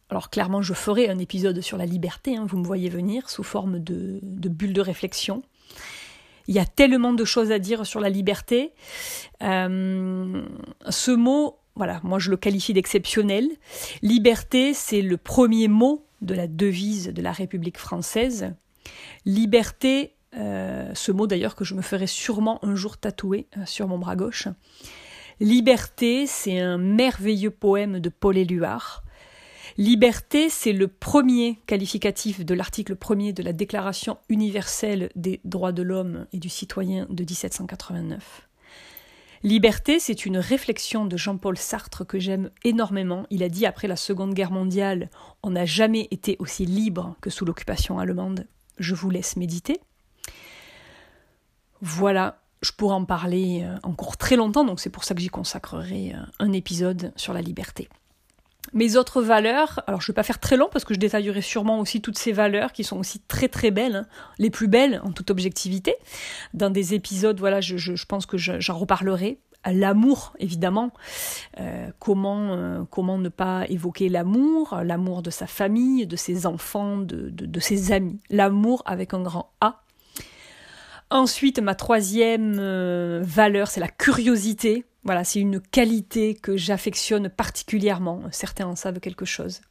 Alors 0.09 0.29
clairement, 0.29 0.62
je 0.62 0.73
ferai 0.73 1.09
un 1.09 1.19
épisode 1.19 1.62
sur 1.62 1.77
la 1.77 1.85
liberté, 1.85 2.35
hein, 2.35 2.45
vous 2.47 2.57
me 2.57 2.65
voyez 2.65 2.89
venir, 2.89 3.29
sous 3.29 3.43
forme 3.43 3.79
de, 3.79 4.19
de 4.23 4.49
bulle 4.49 4.73
de 4.73 4.81
réflexion. 4.81 5.43
Il 6.49 6.55
y 6.55 6.59
a 6.59 6.65
tellement 6.65 7.13
de 7.13 7.23
choses 7.25 7.51
à 7.51 7.59
dire 7.59 7.85
sur 7.85 7.99
la 7.99 8.09
liberté. 8.09 8.73
Euh, 9.43 10.41
ce 10.89 11.12
mot, 11.12 11.59
voilà, 11.75 12.01
moi 12.03 12.17
je 12.17 12.31
le 12.31 12.38
qualifie 12.38 12.73
d'exceptionnel. 12.73 13.47
Liberté, 14.01 14.73
c'est 14.73 15.03
le 15.03 15.17
premier 15.17 15.67
mot 15.67 16.07
de 16.21 16.33
la 16.33 16.47
devise 16.47 17.09
de 17.13 17.21
la 17.21 17.33
République 17.33 17.77
française. 17.77 18.51
Liberté, 19.27 20.15
euh, 20.38 20.89
ce 20.95 21.12
mot 21.12 21.27
d'ailleurs 21.27 21.55
que 21.55 21.63
je 21.63 21.75
me 21.75 21.83
ferai 21.83 22.07
sûrement 22.07 22.57
un 22.65 22.73
jour 22.73 22.97
tatouer 22.97 23.45
euh, 23.55 23.62
sur 23.67 23.88
mon 23.88 23.99
bras 23.99 24.15
gauche. 24.15 24.47
Liberté, 25.39 26.25
c'est 26.25 26.57
un 26.57 26.79
merveilleux 26.79 27.51
poème 27.51 27.99
de 27.99 28.09
Paul 28.09 28.39
Éluard. 28.39 29.03
Liberté, 29.79 30.49
c'est 30.49 30.73
le 30.73 30.89
premier 30.89 31.57
qualificatif 31.65 32.43
de 32.43 32.53
l'article 32.53 32.97
1er 32.97 33.33
de 33.33 33.41
la 33.41 33.53
Déclaration 33.53 34.17
universelle 34.27 35.09
des 35.15 35.39
droits 35.45 35.71
de 35.71 35.81
l'homme 35.81 36.27
et 36.33 36.37
du 36.37 36.49
citoyen 36.49 37.07
de 37.09 37.23
1789. 37.23 38.49
Liberté, 39.41 40.01
c'est 40.01 40.25
une 40.25 40.37
réflexion 40.37 41.05
de 41.05 41.15
Jean-Paul 41.15 41.57
Sartre 41.57 42.05
que 42.05 42.19
j'aime 42.19 42.49
énormément. 42.65 43.25
Il 43.29 43.41
a 43.41 43.47
dit 43.47 43.65
après 43.65 43.87
la 43.87 43.95
Seconde 43.95 44.33
Guerre 44.33 44.51
mondiale, 44.51 45.09
on 45.43 45.51
n'a 45.51 45.63
jamais 45.63 46.09
été 46.11 46.35
aussi 46.39 46.65
libre 46.65 47.15
que 47.21 47.29
sous 47.29 47.45
l'occupation 47.45 47.99
allemande. 47.99 48.47
Je 48.79 48.95
vous 48.95 49.09
laisse 49.09 49.37
méditer. 49.37 49.79
Voilà, 51.79 52.41
je 52.61 52.73
pourrais 52.73 52.95
en 52.95 53.05
parler 53.05 53.61
euh, 53.63 53.77
encore 53.83 54.17
très 54.17 54.35
longtemps, 54.35 54.65
donc 54.65 54.81
c'est 54.81 54.89
pour 54.89 55.05
ça 55.05 55.15
que 55.15 55.21
j'y 55.21 55.29
consacrerai 55.29 56.15
euh, 56.15 56.19
un 56.39 56.51
épisode 56.51 57.13
sur 57.15 57.31
la 57.31 57.41
liberté. 57.41 57.87
Mes 58.73 58.95
autres 58.95 59.21
valeurs, 59.21 59.82
alors 59.88 60.01
je 60.01 60.05
ne 60.05 60.13
vais 60.13 60.15
pas 60.15 60.23
faire 60.23 60.39
très 60.39 60.58
long 60.58 60.69
parce 60.71 60.86
que 60.86 60.93
je 60.93 60.99
détaillerai 60.99 61.41
sûrement 61.41 61.79
aussi 61.79 62.01
toutes 62.01 62.17
ces 62.17 62.32
valeurs 62.32 62.71
qui 62.71 62.84
sont 62.84 62.97
aussi 62.97 63.19
très 63.19 63.47
très 63.47 63.71
belles, 63.71 63.95
hein. 63.95 64.08
les 64.38 64.49
plus 64.49 64.67
belles 64.67 65.01
en 65.03 65.12
toute 65.12 65.32
objectivité. 65.32 65.95
Dans 66.53 66.69
des 66.69 66.93
épisodes, 66.93 67.39
voilà, 67.39 67.62
je, 67.62 68.05
pense 68.05 68.25
que 68.25 68.38
j'en 68.38 68.77
reparlerai. 68.77 69.39
L'amour, 69.65 70.34
évidemment. 70.39 70.91
Euh, 71.60 71.89
comment, 71.99 72.53
euh, 72.53 72.84
comment 72.89 73.17
ne 73.17 73.27
pas 73.27 73.65
évoquer 73.67 74.08
l'amour, 74.08 74.79
l'amour 74.84 75.21
de 75.21 75.29
sa 75.29 75.47
famille, 75.47 76.08
de 76.08 76.15
ses 76.15 76.45
enfants, 76.45 76.97
de, 76.97 77.29
de, 77.29 77.45
de 77.45 77.60
ses 77.60 77.91
amis. 77.91 78.21
L'amour 78.29 78.84
avec 78.86 79.13
un 79.13 79.21
grand 79.21 79.51
A. 79.60 79.82
Ensuite, 81.12 81.60
ma 81.60 81.73
troisième 81.73 82.58
euh, 82.60 83.21
valeur, 83.23 83.67
c'est 83.67 83.79
la 83.79 83.88
curiosité. 83.88 84.86
Voilà, 85.03 85.23
c'est 85.23 85.39
une 85.39 85.62
qualité 85.62 86.35
que 86.35 86.57
j'affectionne 86.57 87.29
particulièrement. 87.29 88.23
Certains 88.31 88.67
en 88.67 88.75
savent 88.75 88.99
quelque 88.99 89.25
chose. 89.25 89.62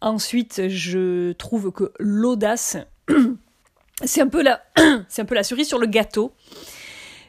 Ensuite, 0.00 0.68
je 0.68 1.32
trouve 1.32 1.72
que 1.72 1.92
l'audace, 1.98 2.76
c'est 4.04 4.20
un, 4.20 4.28
peu 4.28 4.42
la, 4.42 4.62
cerise 5.42 5.68
sur 5.68 5.78
le 5.78 5.86
gâteau. 5.86 6.32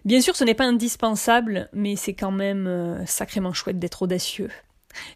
Bien 0.06 0.22
sûr, 0.22 0.36
ce 0.36 0.44
n'est 0.44 0.54
pas 0.54 0.66
indispensable, 0.66 1.70
mais 1.74 1.96
c'est 1.96 2.14
quand 2.14 2.32
même 2.32 2.68
euh, 2.68 3.06
sacrément 3.06 3.54
chouette 3.54 3.80
d'être 3.80 4.04
audacieux. 4.04 4.50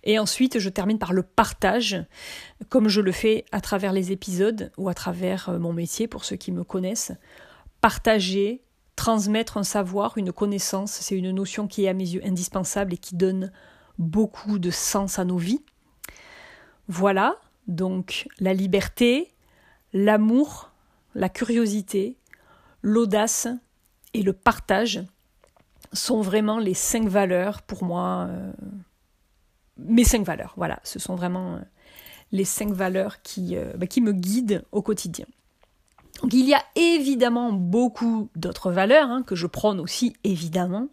Et 0.03 0.19
ensuite, 0.19 0.59
je 0.59 0.69
termine 0.69 0.99
par 0.99 1.13
le 1.13 1.23
partage, 1.23 2.03
comme 2.69 2.89
je 2.89 3.01
le 3.01 3.11
fais 3.11 3.45
à 3.51 3.61
travers 3.61 3.93
les 3.93 4.11
épisodes 4.11 4.71
ou 4.77 4.89
à 4.89 4.93
travers 4.93 5.49
euh, 5.49 5.59
mon 5.59 5.73
métier 5.73 6.07
pour 6.07 6.25
ceux 6.25 6.35
qui 6.35 6.51
me 6.51 6.63
connaissent. 6.63 7.11
Partager, 7.81 8.61
transmettre 8.95 9.57
un 9.57 9.63
savoir, 9.63 10.17
une 10.17 10.31
connaissance, 10.31 10.91
c'est 10.91 11.17
une 11.17 11.31
notion 11.31 11.67
qui 11.67 11.85
est 11.85 11.89
à 11.89 11.93
mes 11.93 12.07
yeux 12.07 12.25
indispensable 12.25 12.93
et 12.93 12.97
qui 12.97 13.15
donne 13.15 13.51
beaucoup 13.97 14.59
de 14.59 14.71
sens 14.71 15.19
à 15.19 15.25
nos 15.25 15.37
vies. 15.37 15.63
Voilà, 16.87 17.37
donc 17.67 18.27
la 18.39 18.53
liberté, 18.53 19.31
l'amour, 19.93 20.71
la 21.15 21.29
curiosité, 21.29 22.17
l'audace 22.81 23.47
et 24.13 24.21
le 24.21 24.33
partage 24.33 25.03
sont 25.93 26.21
vraiment 26.21 26.59
les 26.59 26.73
cinq 26.73 27.07
valeurs 27.07 27.61
pour 27.61 27.83
moi. 27.83 28.27
Euh, 28.29 28.51
mes 29.77 30.03
cinq 30.03 30.25
valeurs, 30.25 30.53
voilà, 30.57 30.79
ce 30.83 30.99
sont 30.99 31.15
vraiment 31.15 31.55
euh, 31.55 31.59
les 32.31 32.45
cinq 32.45 32.71
valeurs 32.71 33.17
euh, 33.37 33.73
bah, 33.77 33.87
qui 33.87 34.01
me 34.01 34.11
guident 34.11 34.63
au 34.71 34.81
quotidien. 34.81 35.25
Il 36.31 36.47
y 36.47 36.53
a 36.53 36.63
évidemment 36.75 37.51
beaucoup 37.51 38.29
d'autres 38.35 38.71
valeurs 38.71 39.09
hein, 39.09 39.23
que 39.23 39.35
je 39.35 39.47
prône 39.47 39.79
aussi 39.79 40.13
évidemment. 40.23 40.89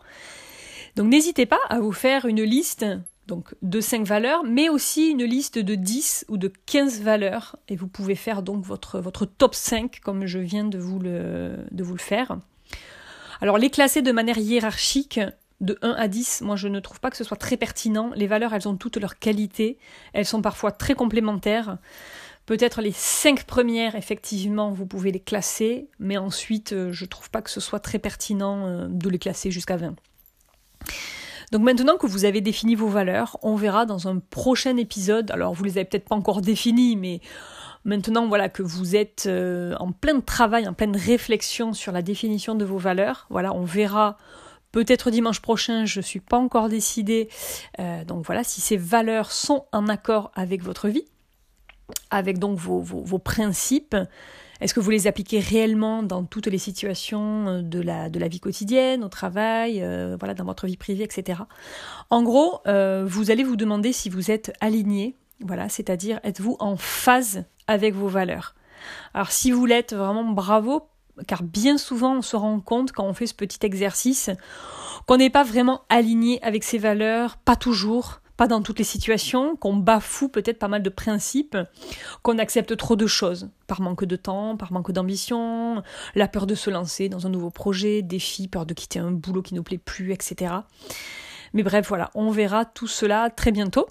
Donc 0.96 1.08
n'hésitez 1.08 1.46
pas 1.46 1.60
à 1.68 1.80
vous 1.80 1.92
faire 1.92 2.26
une 2.26 2.42
liste 2.42 2.84
donc 3.26 3.54
de 3.62 3.80
5 3.80 4.04
valeurs, 4.04 4.42
mais 4.42 4.68
aussi 4.68 5.10
une 5.10 5.22
liste 5.22 5.56
de 5.58 5.76
10 5.76 6.26
ou 6.28 6.36
de 6.36 6.52
15 6.66 7.00
valeurs. 7.00 7.56
Et 7.68 7.76
vous 7.76 7.86
pouvez 7.86 8.16
faire 8.16 8.42
donc 8.42 8.64
votre, 8.64 8.98
votre 8.98 9.24
top 9.24 9.54
5 9.54 10.00
comme 10.02 10.26
je 10.26 10.40
viens 10.40 10.64
de 10.64 10.78
vous, 10.78 10.98
le, 10.98 11.56
de 11.70 11.84
vous 11.84 11.94
le 11.94 12.00
faire. 12.00 12.38
Alors 13.40 13.56
les 13.56 13.70
classer 13.70 14.02
de 14.02 14.10
manière 14.10 14.38
hiérarchique 14.38 15.20
de 15.60 15.78
1 15.82 15.90
à 15.92 16.08
10, 16.08 16.40
moi 16.42 16.56
je 16.56 16.66
ne 16.68 16.80
trouve 16.80 17.00
pas 17.00 17.10
que 17.10 17.16
ce 17.16 17.24
soit 17.24 17.36
très 17.36 17.56
pertinent. 17.56 18.10
Les 18.16 18.26
valeurs, 18.26 18.52
elles 18.52 18.68
ont 18.68 18.76
toutes 18.76 18.96
leurs 18.96 19.18
qualités. 19.18 19.78
Elles 20.12 20.26
sont 20.26 20.42
parfois 20.42 20.72
très 20.72 20.94
complémentaires. 20.94 21.78
Peut-être 22.50 22.82
les 22.82 22.90
cinq 22.90 23.44
premières, 23.44 23.94
effectivement, 23.94 24.72
vous 24.72 24.84
pouvez 24.84 25.12
les 25.12 25.20
classer, 25.20 25.88
mais 26.00 26.16
ensuite, 26.16 26.72
euh, 26.72 26.90
je 26.90 27.04
ne 27.04 27.08
trouve 27.08 27.30
pas 27.30 27.42
que 27.42 27.50
ce 27.50 27.60
soit 27.60 27.78
très 27.78 28.00
pertinent 28.00 28.66
euh, 28.66 28.86
de 28.88 29.08
les 29.08 29.20
classer 29.20 29.52
jusqu'à 29.52 29.76
20. 29.76 29.94
Donc 31.52 31.62
maintenant 31.62 31.96
que 31.96 32.08
vous 32.08 32.24
avez 32.24 32.40
défini 32.40 32.74
vos 32.74 32.88
valeurs, 32.88 33.38
on 33.42 33.54
verra 33.54 33.86
dans 33.86 34.08
un 34.08 34.18
prochain 34.18 34.76
épisode. 34.78 35.30
Alors 35.30 35.54
vous 35.54 35.62
les 35.62 35.78
avez 35.78 35.84
peut-être 35.84 36.08
pas 36.08 36.16
encore 36.16 36.40
définies, 36.40 36.96
mais 36.96 37.20
maintenant 37.84 38.26
voilà 38.26 38.48
que 38.48 38.64
vous 38.64 38.96
êtes 38.96 39.26
euh, 39.28 39.76
en 39.78 39.92
plein 39.92 40.18
travail, 40.18 40.66
en 40.66 40.74
pleine 40.74 40.96
réflexion 40.96 41.72
sur 41.72 41.92
la 41.92 42.02
définition 42.02 42.56
de 42.56 42.64
vos 42.64 42.78
valeurs. 42.78 43.28
Voilà, 43.30 43.54
on 43.54 43.62
verra 43.62 44.18
peut-être 44.72 45.12
dimanche 45.12 45.38
prochain. 45.38 45.84
Je 45.84 46.00
suis 46.00 46.18
pas 46.18 46.38
encore 46.38 46.68
décidée. 46.68 47.28
donc 48.08 48.26
voilà, 48.26 48.42
si 48.42 48.60
ces 48.60 48.76
valeurs 48.76 49.30
sont 49.30 49.66
en 49.70 49.86
accord 49.86 50.32
avec 50.34 50.64
votre 50.64 50.88
vie 50.88 51.04
avec 52.10 52.38
donc 52.38 52.58
vos, 52.58 53.18
principes, 53.18 53.96
Est-ce 54.60 54.74
que 54.74 54.80
vous 54.80 54.90
les 54.90 55.06
appliquez 55.06 55.40
réellement 55.40 56.02
dans 56.02 56.24
toutes 56.24 56.46
les 56.46 56.58
situations 56.58 57.62
de 57.62 57.80
la, 57.80 58.10
de 58.10 58.18
la 58.18 58.28
vie 58.28 58.40
quotidienne, 58.40 59.04
au 59.04 59.08
travail, 59.08 59.84
voilà, 60.18 60.34
dans 60.34 60.44
votre 60.44 60.66
vie 60.66 60.76
privée, 60.76 61.04
etc. 61.04 61.40
En 62.10 62.22
gros, 62.22 62.60
vous 62.66 63.30
allez 63.30 63.44
vous 63.44 63.56
demander 63.56 63.92
si 63.92 64.10
vous 64.10 64.30
êtes 64.30 64.52
aligné, 64.60 65.16
voilà, 65.40 65.68
c'est-à-dire 65.68 66.20
êtes-vous 66.22 66.56
en 66.60 66.76
phase 66.76 67.44
avec 67.66 67.94
vos 67.94 68.08
valeurs. 68.08 68.54
Alors 69.14 69.30
si 69.30 69.50
vous 69.50 69.66
l'êtes 69.66 69.94
vraiment 69.94 70.24
bravo, 70.24 70.88
car 71.26 71.42
bien 71.42 71.78
souvent 71.78 72.16
on 72.16 72.22
se 72.22 72.36
rend 72.36 72.60
compte 72.60 72.92
quand 72.92 73.04
on 73.04 73.14
fait 73.14 73.26
ce 73.26 73.34
petit 73.34 73.64
exercice 73.64 74.30
qu'on 75.06 75.16
n'est 75.16 75.30
pas 75.30 75.44
vraiment 75.44 75.82
aligné 75.88 76.42
avec 76.42 76.64
ses 76.64 76.78
valeurs, 76.78 77.36
pas 77.38 77.56
toujours, 77.56 78.20
pas 78.40 78.48
dans 78.48 78.62
toutes 78.62 78.78
les 78.78 78.86
situations, 78.86 79.54
qu'on 79.54 79.76
bafoue 79.76 80.30
peut-être 80.30 80.58
pas 80.58 80.66
mal 80.66 80.82
de 80.82 80.88
principes, 80.88 81.58
qu'on 82.22 82.38
accepte 82.38 82.74
trop 82.74 82.96
de 82.96 83.06
choses, 83.06 83.50
par 83.66 83.82
manque 83.82 84.06
de 84.06 84.16
temps, 84.16 84.56
par 84.56 84.72
manque 84.72 84.92
d'ambition, 84.92 85.82
la 86.14 86.26
peur 86.26 86.46
de 86.46 86.54
se 86.54 86.70
lancer 86.70 87.10
dans 87.10 87.26
un 87.26 87.28
nouveau 87.28 87.50
projet, 87.50 88.00
défi, 88.00 88.48
peur 88.48 88.64
de 88.64 88.72
quitter 88.72 88.98
un 88.98 89.10
boulot 89.10 89.42
qui 89.42 89.52
nous 89.52 89.62
plaît 89.62 89.76
plus, 89.76 90.12
etc. 90.14 90.54
Mais 91.52 91.62
bref, 91.62 91.86
voilà, 91.86 92.08
on 92.14 92.30
verra 92.30 92.64
tout 92.64 92.86
cela 92.86 93.28
très 93.28 93.52
bientôt 93.52 93.86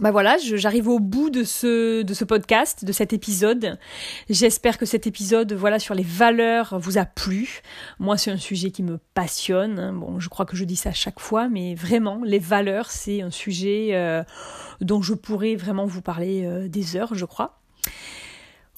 bah 0.00 0.12
voilà, 0.12 0.36
j'arrive 0.38 0.86
au 0.88 1.00
bout 1.00 1.28
de 1.28 1.42
ce, 1.42 2.02
de 2.02 2.14
ce 2.14 2.24
podcast, 2.24 2.84
de 2.84 2.92
cet 2.92 3.12
épisode. 3.12 3.78
J'espère 4.30 4.78
que 4.78 4.86
cet 4.86 5.08
épisode, 5.08 5.52
voilà, 5.52 5.80
sur 5.80 5.94
les 5.94 6.04
valeurs 6.04 6.78
vous 6.78 6.98
a 6.98 7.04
plu. 7.04 7.62
Moi, 7.98 8.16
c'est 8.16 8.30
un 8.30 8.36
sujet 8.36 8.70
qui 8.70 8.84
me 8.84 8.98
passionne. 9.14 9.98
Bon, 9.98 10.20
je 10.20 10.28
crois 10.28 10.46
que 10.46 10.54
je 10.54 10.64
dis 10.64 10.76
ça 10.76 10.92
chaque 10.92 11.18
fois, 11.18 11.48
mais 11.48 11.74
vraiment, 11.74 12.20
les 12.24 12.38
valeurs, 12.38 12.92
c'est 12.92 13.22
un 13.22 13.32
sujet 13.32 13.88
euh, 13.92 14.22
dont 14.80 15.02
je 15.02 15.14
pourrais 15.14 15.56
vraiment 15.56 15.86
vous 15.86 16.02
parler 16.02 16.44
euh, 16.44 16.68
des 16.68 16.94
heures, 16.94 17.14
je 17.14 17.24
crois. 17.24 17.58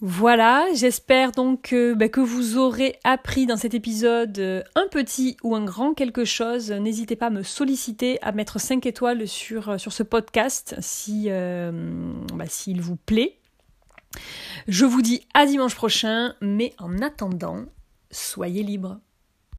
Voilà, 0.03 0.67
j'espère 0.73 1.31
donc 1.33 1.75
bah, 1.95 2.09
que 2.09 2.23
vous 2.23 2.57
aurez 2.57 2.99
appris 3.05 3.45
dans 3.45 3.59
cet 3.59 3.75
épisode 3.75 4.39
euh, 4.39 4.63
un 4.75 4.87
petit 4.91 5.37
ou 5.43 5.55
un 5.55 5.63
grand 5.63 5.93
quelque 5.93 6.25
chose. 6.25 6.71
N'hésitez 6.71 7.17
pas 7.17 7.27
à 7.27 7.31
me 7.31 7.43
solliciter, 7.43 8.19
à 8.23 8.33
mettre 8.33 8.59
5 8.59 8.87
étoiles 8.87 9.29
sur, 9.29 9.69
euh, 9.69 9.79
sur 9.79 9.93
ce 9.93 10.03
podcast 10.03 10.75
si 10.81 11.27
euh, 11.29 11.71
bah, 12.33 12.47
s'il 12.49 12.81
vous 12.81 12.97
plaît. 12.97 13.37
Je 14.69 14.87
vous 14.87 15.03
dis 15.03 15.21
à 15.35 15.45
dimanche 15.45 15.75
prochain, 15.75 16.35
mais 16.41 16.73
en 16.79 17.03
attendant, 17.03 17.67
soyez 18.11 18.63
libres. 18.63 19.01